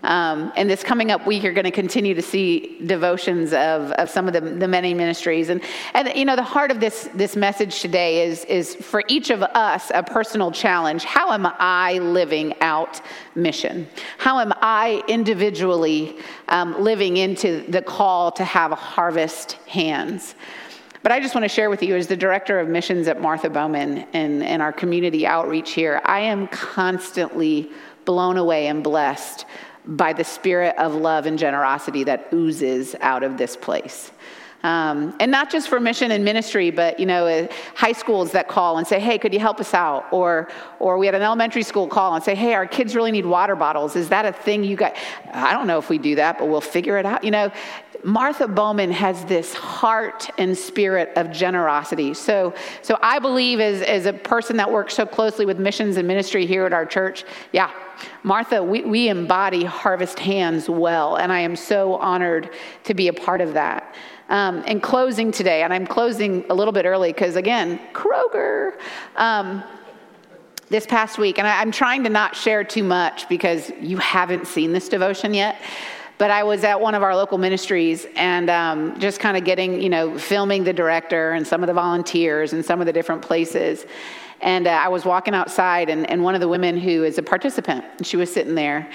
Um, 0.02 0.52
and 0.56 0.68
this 0.70 0.82
coming 0.82 1.10
up 1.10 1.26
week, 1.26 1.42
you're 1.42 1.52
going 1.52 1.64
to 1.64 1.70
continue 1.70 2.14
to 2.14 2.22
see 2.22 2.78
devotions 2.86 3.52
of, 3.52 3.90
of 3.92 4.08
some 4.08 4.26
of 4.26 4.32
the, 4.32 4.40
the 4.40 4.68
many 4.68 4.94
ministries. 4.94 5.50
And, 5.50 5.62
and, 5.94 6.10
you 6.16 6.24
know, 6.24 6.36
the 6.36 6.42
heart 6.42 6.70
of 6.70 6.80
this, 6.80 7.10
this 7.14 7.36
message 7.36 7.80
today 7.80 8.26
is, 8.26 8.44
is 8.46 8.74
for 8.74 9.02
each 9.08 9.30
of 9.30 9.42
us 9.42 9.90
a 9.94 10.02
personal 10.02 10.50
challenge. 10.50 11.04
How 11.04 11.32
am 11.32 11.46
I 11.58 11.98
living 11.98 12.54
out 12.60 13.00
mission? 13.34 13.88
How 14.18 14.38
am 14.38 14.54
I 14.56 15.02
individually 15.06 16.16
um, 16.48 16.82
living 16.82 17.18
into 17.18 17.62
the 17.68 17.82
call 17.82 18.32
to 18.32 18.44
have 18.44 18.72
harvest 18.72 19.52
hands? 19.66 20.34
But 21.02 21.12
I 21.12 21.20
just 21.20 21.34
want 21.34 21.44
to 21.44 21.48
share 21.48 21.70
with 21.70 21.82
you, 21.82 21.96
as 21.96 22.06
the 22.06 22.16
director 22.16 22.58
of 22.60 22.68
missions 22.68 23.08
at 23.08 23.20
Martha 23.20 23.48
Bowman 23.48 24.06
and, 24.12 24.42
and 24.42 24.60
our 24.60 24.72
community 24.72 25.26
outreach 25.26 25.72
here, 25.72 26.02
I 26.04 26.20
am 26.20 26.46
constantly 26.48 27.70
blown 28.04 28.36
away 28.36 28.66
and 28.66 28.82
blessed 28.82 29.46
by 29.86 30.12
the 30.12 30.24
spirit 30.24 30.76
of 30.78 30.94
love 30.94 31.26
and 31.26 31.38
generosity 31.38 32.04
that 32.04 32.28
oozes 32.32 32.94
out 33.00 33.22
of 33.22 33.36
this 33.36 33.56
place. 33.56 34.12
Um, 34.62 35.16
and 35.20 35.30
not 35.30 35.50
just 35.50 35.68
for 35.68 35.80
mission 35.80 36.10
and 36.10 36.22
ministry, 36.22 36.70
but 36.70 37.00
you 37.00 37.06
know, 37.06 37.26
uh, 37.26 37.48
high 37.74 37.92
schools 37.92 38.32
that 38.32 38.46
call 38.46 38.76
and 38.76 38.86
say, 38.86 39.00
"Hey, 39.00 39.16
could 39.16 39.32
you 39.32 39.40
help 39.40 39.58
us 39.58 39.72
out?" 39.72 40.04
Or, 40.12 40.48
or 40.78 40.98
we 40.98 41.06
had 41.06 41.14
an 41.14 41.22
elementary 41.22 41.62
school 41.62 41.88
call 41.88 42.14
and 42.14 42.22
say, 42.22 42.34
"Hey, 42.34 42.52
our 42.52 42.66
kids 42.66 42.94
really 42.94 43.10
need 43.10 43.24
water 43.24 43.56
bottles. 43.56 43.96
Is 43.96 44.10
that 44.10 44.26
a 44.26 44.32
thing 44.32 44.62
you 44.62 44.76
got?" 44.76 44.94
I 45.32 45.54
don't 45.54 45.66
know 45.66 45.78
if 45.78 45.88
we 45.88 45.96
do 45.96 46.14
that, 46.16 46.38
but 46.38 46.48
we'll 46.48 46.60
figure 46.60 46.98
it 46.98 47.06
out. 47.06 47.24
You 47.24 47.30
know, 47.30 47.50
Martha 48.02 48.48
Bowman 48.48 48.90
has 48.92 49.24
this 49.26 49.52
heart 49.52 50.30
and 50.38 50.56
spirit 50.56 51.12
of 51.16 51.30
generosity. 51.30 52.14
So, 52.14 52.54
so 52.82 52.98
I 53.02 53.18
believe 53.18 53.60
as, 53.60 53.82
as 53.82 54.06
a 54.06 54.12
person 54.12 54.56
that 54.56 54.70
works 54.70 54.94
so 54.94 55.04
closely 55.04 55.44
with 55.44 55.58
missions 55.58 55.96
and 55.96 56.08
ministry 56.08 56.46
here 56.46 56.64
at 56.64 56.72
our 56.72 56.86
church, 56.86 57.24
yeah, 57.52 57.70
Martha, 58.22 58.62
we, 58.62 58.82
we 58.82 59.08
embody 59.08 59.64
Harvest 59.64 60.18
Hands 60.18 60.68
well, 60.68 61.16
and 61.16 61.30
I 61.30 61.40
am 61.40 61.56
so 61.56 61.96
honored 61.96 62.50
to 62.84 62.94
be 62.94 63.08
a 63.08 63.12
part 63.12 63.40
of 63.40 63.54
that. 63.54 63.94
Um, 64.30 64.62
in 64.64 64.80
closing 64.80 65.32
today, 65.32 65.64
and 65.64 65.74
I'm 65.74 65.86
closing 65.86 66.44
a 66.50 66.54
little 66.54 66.72
bit 66.72 66.86
early 66.86 67.12
because, 67.12 67.36
again, 67.36 67.80
Kroger. 67.92 68.78
Um, 69.16 69.64
this 70.68 70.86
past 70.86 71.18
week, 71.18 71.40
and 71.40 71.48
I, 71.48 71.60
I'm 71.60 71.72
trying 71.72 72.04
to 72.04 72.08
not 72.08 72.36
share 72.36 72.62
too 72.62 72.84
much 72.84 73.28
because 73.28 73.72
you 73.80 73.96
haven't 73.96 74.46
seen 74.46 74.72
this 74.72 74.88
devotion 74.88 75.34
yet 75.34 75.60
but 76.20 76.30
I 76.30 76.42
was 76.42 76.64
at 76.64 76.78
one 76.78 76.94
of 76.94 77.02
our 77.02 77.16
local 77.16 77.38
ministries 77.38 78.06
and 78.14 78.50
um, 78.50 79.00
just 79.00 79.20
kind 79.20 79.38
of 79.38 79.44
getting, 79.44 79.80
you 79.80 79.88
know, 79.88 80.18
filming 80.18 80.64
the 80.64 80.72
director 80.72 81.33
and 81.33 81.46
some 81.46 81.62
of 81.62 81.66
the 81.66 81.72
volunteers 81.72 82.52
and 82.52 82.62
some 82.62 82.78
of 82.78 82.87
the 82.87 82.92
different 82.92 83.22
places. 83.22 83.87
And 84.42 84.66
uh, 84.66 84.70
I 84.70 84.88
was 84.88 85.06
walking 85.06 85.35
outside, 85.35 85.88
and, 85.88 86.09
and 86.11 86.22
one 86.22 86.35
of 86.35 86.42
the 86.42 86.48
women 86.48 86.76
who 86.76 87.04
is 87.04 87.16
a 87.16 87.22
participant, 87.22 87.87
she 88.02 88.18
was 88.18 88.30
sitting 88.30 88.54
there. 88.54 88.90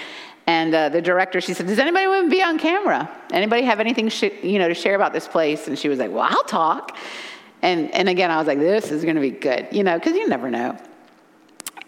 And 0.46 0.72
uh, 0.72 0.88
the 0.88 1.02
director, 1.02 1.40
she 1.40 1.52
said, 1.52 1.66
"Does 1.66 1.80
anybody 1.80 2.06
want 2.06 2.26
to 2.26 2.30
be 2.30 2.42
on 2.44 2.60
camera? 2.60 3.10
Anybody 3.32 3.62
have 3.62 3.80
anything, 3.80 4.08
sh- 4.08 4.38
you 4.44 4.60
know, 4.60 4.68
to 4.68 4.74
share 4.74 4.94
about 4.94 5.12
this 5.12 5.26
place?" 5.26 5.66
And 5.66 5.76
she 5.76 5.88
was 5.88 5.98
like, 5.98 6.12
"Well, 6.12 6.28
I'll 6.30 6.44
talk." 6.44 6.96
And 7.60 7.92
and 7.92 8.08
again, 8.08 8.30
I 8.30 8.38
was 8.38 8.46
like, 8.46 8.60
"This 8.60 8.92
is 8.92 9.02
going 9.02 9.16
to 9.16 9.20
be 9.20 9.32
good," 9.32 9.66
you 9.72 9.82
know, 9.82 9.98
because 9.98 10.14
you 10.14 10.28
never 10.28 10.48
know. 10.48 10.78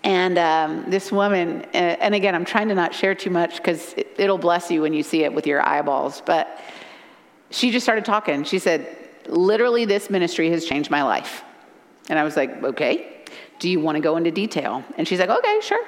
And 0.04 0.38
um, 0.38 0.90
this 0.90 1.10
woman, 1.10 1.66
uh, 1.74 1.76
and 1.76 2.14
again, 2.14 2.34
I'm 2.34 2.44
trying 2.44 2.68
to 2.68 2.74
not 2.74 2.94
share 2.94 3.14
too 3.14 3.30
much 3.30 3.56
because 3.56 3.94
it, 3.94 4.14
it'll 4.16 4.38
bless 4.38 4.70
you 4.70 4.82
when 4.82 4.92
you 4.92 5.02
see 5.02 5.24
it 5.24 5.32
with 5.32 5.46
your 5.46 5.66
eyeballs. 5.66 6.22
But 6.24 6.60
she 7.50 7.70
just 7.70 7.84
started 7.84 8.04
talking. 8.04 8.44
She 8.44 8.58
said, 8.58 8.96
"Literally, 9.26 9.84
this 9.84 10.08
ministry 10.08 10.50
has 10.50 10.64
changed 10.64 10.90
my 10.90 11.02
life." 11.02 11.42
And 12.08 12.18
I 12.18 12.24
was 12.24 12.36
like, 12.36 12.62
"Okay." 12.62 13.14
Do 13.58 13.68
you 13.68 13.80
want 13.80 13.96
to 13.96 14.00
go 14.00 14.16
into 14.16 14.30
detail? 14.30 14.84
And 14.96 15.06
she's 15.06 15.18
like, 15.18 15.30
Okay, 15.30 15.60
sure. 15.62 15.84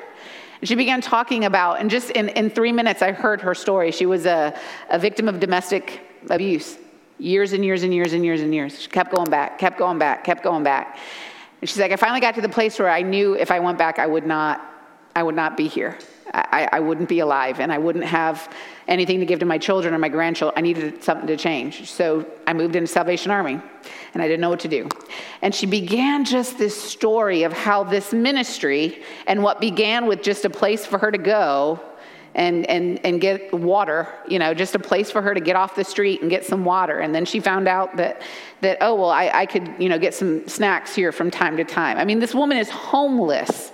And 0.60 0.68
she 0.68 0.74
began 0.74 1.00
talking 1.00 1.44
about, 1.44 1.80
and 1.80 1.88
just 1.88 2.10
in, 2.10 2.28
in 2.30 2.50
three 2.50 2.72
minutes, 2.72 3.00
I 3.00 3.12
heard 3.12 3.40
her 3.40 3.54
story. 3.54 3.92
She 3.92 4.06
was 4.06 4.26
a, 4.26 4.58
a 4.90 4.98
victim 4.98 5.26
of 5.28 5.40
domestic 5.40 6.02
abuse 6.28 6.76
years 7.18 7.52
and 7.52 7.64
years 7.64 7.82
and 7.82 7.94
years 7.94 8.12
and 8.12 8.24
years 8.24 8.40
and 8.40 8.54
years. 8.54 8.80
She 8.80 8.88
kept 8.88 9.14
going 9.14 9.30
back, 9.30 9.58
kept 9.58 9.78
going 9.78 9.98
back, 9.98 10.24
kept 10.24 10.42
going 10.42 10.62
back. 10.62 10.98
And 11.60 11.68
she's 11.68 11.78
like, 11.78 11.92
I 11.92 11.96
finally 11.96 12.20
got 12.20 12.34
to 12.36 12.40
the 12.40 12.48
place 12.48 12.78
where 12.78 12.88
I 12.88 13.02
knew 13.02 13.34
if 13.34 13.50
I 13.50 13.60
went 13.60 13.78
back, 13.78 13.98
I 13.98 14.06
would 14.06 14.26
not, 14.26 14.64
I 15.14 15.22
would 15.22 15.34
not 15.34 15.56
be 15.56 15.68
here. 15.68 15.98
I, 16.32 16.68
I 16.72 16.80
wouldn't 16.80 17.08
be 17.08 17.18
alive 17.18 17.58
and 17.58 17.72
I 17.72 17.78
wouldn't 17.78 18.04
have 18.04 18.52
anything 18.86 19.18
to 19.18 19.26
give 19.26 19.40
to 19.40 19.46
my 19.46 19.58
children 19.58 19.94
or 19.94 19.98
my 19.98 20.08
grandchildren. 20.08 20.56
I 20.56 20.62
needed 20.62 21.02
something 21.02 21.26
to 21.26 21.36
change. 21.36 21.90
So 21.90 22.24
I 22.46 22.52
moved 22.52 22.76
into 22.76 22.86
Salvation 22.86 23.32
Army 23.32 23.60
and 24.14 24.22
I 24.22 24.28
didn't 24.28 24.40
know 24.40 24.50
what 24.50 24.60
to 24.60 24.68
do. 24.68 24.88
And 25.42 25.52
she 25.54 25.66
began 25.66 26.24
just 26.24 26.56
this 26.56 26.80
story 26.80 27.42
of 27.42 27.52
how 27.52 27.82
this 27.82 28.12
ministry 28.12 29.02
and 29.26 29.42
what 29.42 29.60
began 29.60 30.06
with 30.06 30.22
just 30.22 30.44
a 30.44 30.50
place 30.50 30.86
for 30.86 30.98
her 30.98 31.10
to 31.10 31.18
go 31.18 31.80
and, 32.34 32.68
and, 32.70 33.04
and 33.04 33.20
get 33.20 33.52
water, 33.52 34.08
you 34.28 34.38
know, 34.38 34.54
just 34.54 34.74
a 34.74 34.78
place 34.78 35.10
for 35.10 35.20
her 35.20 35.34
to 35.34 35.40
get 35.40 35.56
off 35.56 35.74
the 35.74 35.84
street 35.84 36.22
and 36.22 36.30
get 36.30 36.44
some 36.44 36.64
water. 36.64 37.00
And 37.00 37.14
then 37.14 37.24
she 37.24 37.40
found 37.40 37.66
out 37.66 37.96
that, 37.96 38.22
that 38.60 38.78
oh, 38.80 38.94
well, 38.94 39.10
I, 39.10 39.30
I 39.34 39.46
could, 39.46 39.74
you 39.78 39.88
know, 39.88 39.98
get 39.98 40.14
some 40.14 40.46
snacks 40.46 40.94
here 40.94 41.12
from 41.12 41.30
time 41.30 41.56
to 41.56 41.64
time. 41.64 41.98
I 41.98 42.04
mean, 42.04 42.20
this 42.20 42.34
woman 42.34 42.56
is 42.58 42.70
homeless. 42.70 43.72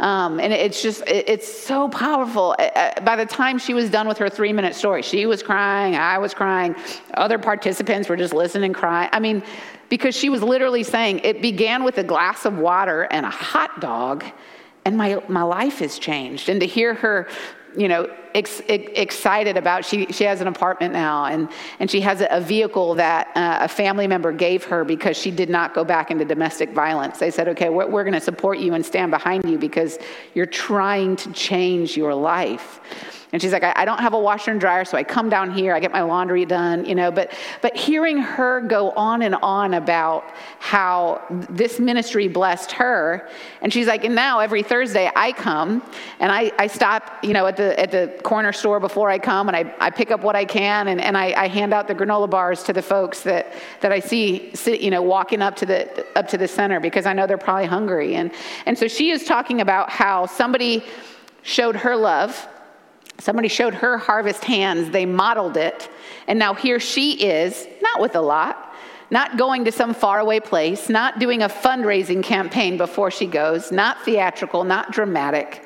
Um, 0.00 0.40
and 0.40 0.52
it's 0.52 0.82
just, 0.82 1.04
it's 1.06 1.46
so 1.46 1.88
powerful. 1.88 2.56
By 2.58 3.14
the 3.16 3.26
time 3.26 3.58
she 3.58 3.74
was 3.74 3.90
done 3.90 4.08
with 4.08 4.18
her 4.18 4.28
three 4.28 4.52
minute 4.52 4.74
story, 4.74 5.02
she 5.02 5.26
was 5.26 5.42
crying, 5.42 5.94
I 5.94 6.18
was 6.18 6.34
crying, 6.34 6.74
other 7.14 7.38
participants 7.38 8.08
were 8.08 8.16
just 8.16 8.34
listening, 8.34 8.72
crying. 8.72 9.08
I 9.12 9.20
mean, 9.20 9.42
because 9.88 10.16
she 10.16 10.30
was 10.30 10.42
literally 10.42 10.82
saying, 10.82 11.20
it 11.20 11.40
began 11.40 11.84
with 11.84 11.98
a 11.98 12.02
glass 12.02 12.44
of 12.44 12.58
water 12.58 13.02
and 13.02 13.24
a 13.24 13.30
hot 13.30 13.80
dog, 13.80 14.24
and 14.84 14.96
my, 14.96 15.22
my 15.28 15.42
life 15.42 15.78
has 15.78 15.98
changed. 15.98 16.48
And 16.48 16.60
to 16.60 16.66
hear 16.66 16.94
her 16.94 17.28
you 17.76 17.88
know, 17.88 18.08
ex- 18.34 18.62
excited 18.68 19.56
about. 19.56 19.84
She 19.84 20.06
she 20.06 20.24
has 20.24 20.40
an 20.40 20.48
apartment 20.48 20.92
now, 20.92 21.26
and 21.26 21.48
and 21.78 21.90
she 21.90 22.00
has 22.02 22.22
a, 22.28 22.40
vehicle 22.44 22.94
that 22.94 23.28
uh, 23.34 23.58
a 23.62 23.68
family 23.68 24.06
member 24.06 24.30
gave 24.30 24.64
her 24.64 24.84
because 24.84 25.16
she 25.16 25.30
did 25.30 25.48
not 25.48 25.72
go 25.72 25.82
back 25.82 26.10
into 26.10 26.24
domestic 26.24 26.70
violence. 26.70 27.18
They 27.18 27.30
said, 27.30 27.48
okay, 27.48 27.70
we're, 27.70 27.86
we're 27.86 28.04
going 28.04 28.14
to 28.14 28.20
support 28.20 28.58
you 28.58 28.74
and 28.74 28.84
stand 28.84 29.10
behind 29.10 29.48
you 29.48 29.56
because 29.56 29.98
you're 30.34 30.44
trying 30.44 31.16
to 31.16 31.32
change 31.32 31.96
your 31.96 32.14
life. 32.14 32.80
And 33.34 33.42
she's 33.42 33.50
like, 33.50 33.64
I, 33.64 33.72
I, 33.74 33.84
don't 33.84 33.98
have 33.98 34.12
a 34.12 34.18
washer 34.18 34.52
and 34.52 34.60
dryer, 34.60 34.84
so 34.84 34.96
I 34.96 35.02
come 35.02 35.28
down 35.28 35.52
here, 35.52 35.74
I 35.74 35.80
get 35.80 35.90
my 35.90 36.02
laundry 36.02 36.44
done, 36.44 36.84
you 36.84 36.94
know. 36.94 37.10
But 37.10 37.32
but 37.62 37.76
hearing 37.76 38.16
her 38.18 38.60
go 38.60 38.92
on 38.92 39.22
and 39.22 39.34
on 39.34 39.74
about 39.74 40.24
how 40.60 41.20
this 41.50 41.80
ministry 41.80 42.28
blessed 42.28 42.70
her, 42.70 43.28
and 43.60 43.72
she's 43.72 43.88
like, 43.88 44.04
and 44.04 44.14
now 44.14 44.38
every 44.38 44.62
Thursday 44.62 45.10
I 45.16 45.32
come 45.32 45.82
and 46.20 46.30
I, 46.30 46.52
I 46.60 46.68
stop, 46.68 47.24
you 47.24 47.32
know, 47.32 47.46
at 47.46 47.56
the 47.56 47.78
at 47.78 47.90
the 47.90 48.16
corner 48.24 48.52
store 48.52 48.80
before 48.80 49.10
I 49.10 49.18
come 49.18 49.48
and 49.48 49.56
I, 49.56 49.72
I 49.78 49.90
pick 49.90 50.10
up 50.10 50.22
what 50.22 50.34
I 50.34 50.46
can 50.46 50.88
and, 50.88 51.00
and 51.00 51.16
I, 51.16 51.32
I 51.36 51.46
hand 51.46 51.72
out 51.74 51.86
the 51.86 51.94
granola 51.94 52.28
bars 52.28 52.62
to 52.64 52.72
the 52.72 52.82
folks 52.82 53.20
that, 53.20 53.52
that 53.82 53.92
I 53.92 54.00
see 54.00 54.50
sit, 54.54 54.80
you 54.80 54.90
know, 54.90 55.02
walking 55.02 55.42
up 55.42 55.54
to 55.56 55.66
the 55.66 56.06
up 56.16 56.26
to 56.28 56.38
the 56.38 56.48
center 56.48 56.80
because 56.80 57.06
I 57.06 57.12
know 57.12 57.26
they're 57.26 57.38
probably 57.38 57.66
hungry. 57.66 58.16
And 58.16 58.32
and 58.66 58.76
so 58.76 58.88
she 58.88 59.10
is 59.10 59.24
talking 59.24 59.60
about 59.60 59.90
how 59.90 60.26
somebody 60.26 60.82
showed 61.42 61.76
her 61.76 61.94
love. 61.94 62.48
Somebody 63.20 63.46
showed 63.46 63.74
her 63.74 63.96
harvest 63.96 64.42
hands, 64.42 64.90
they 64.90 65.06
modeled 65.06 65.56
it, 65.56 65.88
and 66.26 66.36
now 66.36 66.52
here 66.52 66.80
she 66.80 67.12
is, 67.12 67.68
not 67.80 68.00
with 68.00 68.16
a 68.16 68.20
lot, 68.20 68.74
not 69.08 69.36
going 69.36 69.64
to 69.66 69.72
some 69.72 69.94
faraway 69.94 70.40
place, 70.40 70.88
not 70.88 71.20
doing 71.20 71.42
a 71.42 71.48
fundraising 71.48 72.24
campaign 72.24 72.76
before 72.76 73.12
she 73.12 73.26
goes, 73.26 73.70
not 73.70 74.02
theatrical, 74.04 74.64
not 74.64 74.90
dramatic, 74.90 75.64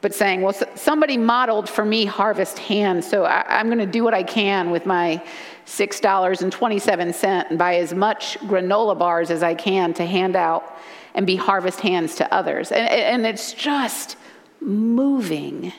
but 0.00 0.14
saying, 0.14 0.42
well, 0.42 0.54
somebody 0.74 1.16
modeled 1.16 1.68
for 1.68 1.84
me 1.84 2.04
harvest 2.04 2.58
hands, 2.58 3.08
so 3.08 3.24
I, 3.24 3.60
am 3.60 3.66
going 3.66 3.78
to 3.78 3.86
do 3.86 4.04
what 4.04 4.14
I 4.14 4.22
can 4.22 4.70
with 4.70 4.86
my 4.86 5.22
$6.27 5.66 7.48
and 7.50 7.58
buy 7.58 7.76
as 7.76 7.92
much 7.92 8.38
granola 8.40 8.98
bars 8.98 9.30
as 9.30 9.42
I 9.42 9.54
can 9.54 9.92
to 9.94 10.06
hand 10.06 10.36
out 10.36 10.78
and 11.14 11.26
be 11.26 11.36
harvest 11.36 11.80
hands 11.80 12.14
to 12.16 12.32
others. 12.32 12.70
And, 12.70 12.88
and 12.88 13.26
it's 13.26 13.52
just 13.52 14.16
moving. 14.60 15.72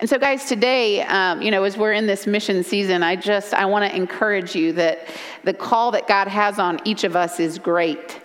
And 0.00 0.10
so, 0.10 0.18
guys, 0.18 0.46
today, 0.46 1.02
um, 1.02 1.40
you 1.42 1.50
know, 1.50 1.64
as 1.64 1.76
we're 1.76 1.92
in 1.92 2.06
this 2.06 2.26
mission 2.26 2.64
season, 2.64 3.02
I 3.02 3.14
just 3.14 3.54
I 3.54 3.66
want 3.66 3.90
to 3.90 3.96
encourage 3.96 4.54
you 4.54 4.72
that 4.72 5.06
the 5.44 5.54
call 5.54 5.92
that 5.92 6.08
God 6.08 6.28
has 6.28 6.58
on 6.58 6.80
each 6.84 7.04
of 7.04 7.14
us 7.14 7.38
is 7.38 7.58
great. 7.58 8.20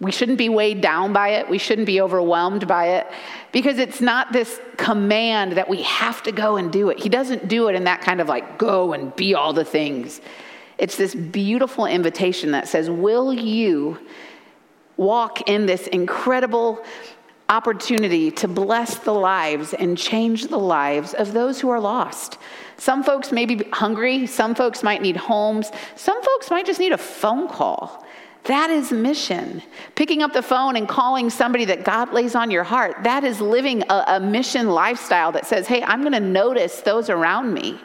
We 0.00 0.12
shouldn't 0.12 0.38
be 0.38 0.48
weighed 0.48 0.80
down 0.80 1.12
by 1.12 1.30
it. 1.30 1.48
We 1.48 1.58
shouldn't 1.58 1.86
be 1.86 2.00
overwhelmed 2.00 2.68
by 2.68 2.88
it 2.98 3.08
because 3.50 3.78
it's 3.78 4.00
not 4.00 4.32
this 4.32 4.60
command 4.76 5.52
that 5.52 5.68
we 5.68 5.82
have 5.82 6.22
to 6.22 6.32
go 6.32 6.56
and 6.56 6.72
do 6.72 6.88
it. 6.90 7.00
He 7.00 7.08
doesn't 7.08 7.48
do 7.48 7.68
it 7.68 7.74
in 7.74 7.84
that 7.84 8.00
kind 8.00 8.20
of 8.20 8.28
like, 8.28 8.58
go 8.58 8.92
and 8.92 9.14
be 9.16 9.34
all 9.34 9.52
the 9.52 9.64
things. 9.64 10.20
It's 10.78 10.96
this 10.96 11.14
beautiful 11.14 11.86
invitation 11.86 12.52
that 12.52 12.68
says, 12.68 12.88
Will 12.88 13.32
you 13.32 13.98
walk 14.96 15.48
in 15.48 15.66
this 15.66 15.88
incredible 15.88 16.84
opportunity 17.48 18.30
to 18.30 18.46
bless 18.46 18.98
the 18.98 19.12
lives 19.12 19.74
and 19.74 19.98
change 19.98 20.46
the 20.46 20.58
lives 20.58 21.14
of 21.14 21.32
those 21.32 21.60
who 21.60 21.70
are 21.70 21.80
lost? 21.80 22.38
Some 22.76 23.02
folks 23.02 23.32
may 23.32 23.46
be 23.46 23.64
hungry, 23.72 24.28
some 24.28 24.54
folks 24.54 24.84
might 24.84 25.02
need 25.02 25.16
homes, 25.16 25.72
some 25.96 26.22
folks 26.22 26.50
might 26.50 26.66
just 26.66 26.78
need 26.78 26.92
a 26.92 26.98
phone 26.98 27.48
call. 27.48 28.04
That 28.48 28.70
is 28.70 28.90
mission. 28.92 29.62
Picking 29.94 30.22
up 30.22 30.32
the 30.32 30.40
phone 30.40 30.76
and 30.76 30.88
calling 30.88 31.28
somebody 31.28 31.66
that 31.66 31.84
God 31.84 32.14
lays 32.14 32.34
on 32.34 32.50
your 32.50 32.64
heart, 32.64 32.96
that 33.04 33.22
is 33.22 33.42
living 33.42 33.82
a, 33.90 34.04
a 34.08 34.20
mission 34.20 34.70
lifestyle 34.70 35.32
that 35.32 35.46
says, 35.46 35.66
hey, 35.66 35.82
I'm 35.82 36.00
going 36.00 36.14
to 36.14 36.20
notice 36.20 36.80
those 36.80 37.10
around 37.10 37.52
me. 37.52 37.78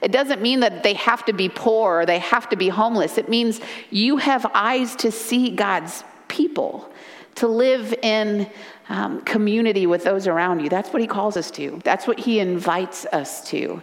It 0.00 0.12
doesn't 0.12 0.40
mean 0.40 0.60
that 0.60 0.82
they 0.82 0.94
have 0.94 1.26
to 1.26 1.34
be 1.34 1.50
poor 1.50 2.00
or 2.00 2.06
they 2.06 2.18
have 2.20 2.48
to 2.48 2.56
be 2.56 2.70
homeless. 2.70 3.18
It 3.18 3.28
means 3.28 3.60
you 3.90 4.16
have 4.16 4.46
eyes 4.54 4.96
to 4.96 5.12
see 5.12 5.50
God's 5.50 6.02
people, 6.28 6.90
to 7.34 7.46
live 7.46 7.92
in 8.02 8.50
um, 8.88 9.20
community 9.20 9.86
with 9.86 10.02
those 10.02 10.26
around 10.26 10.60
you. 10.60 10.70
That's 10.70 10.94
what 10.94 11.02
He 11.02 11.08
calls 11.08 11.36
us 11.36 11.50
to, 11.52 11.78
that's 11.84 12.06
what 12.06 12.18
He 12.18 12.40
invites 12.40 13.04
us 13.12 13.46
to. 13.50 13.82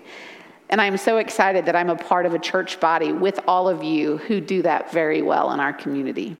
And 0.69 0.81
I'm 0.81 0.97
so 0.97 1.17
excited 1.17 1.65
that 1.65 1.75
I'm 1.75 1.89
a 1.89 1.95
part 1.95 2.25
of 2.25 2.33
a 2.33 2.39
church 2.39 2.79
body 2.79 3.11
with 3.11 3.39
all 3.47 3.69
of 3.69 3.83
you 3.83 4.17
who 4.17 4.41
do 4.41 4.61
that 4.63 4.91
very 4.91 5.21
well 5.21 5.51
in 5.51 5.59
our 5.59 5.73
community. 5.73 6.29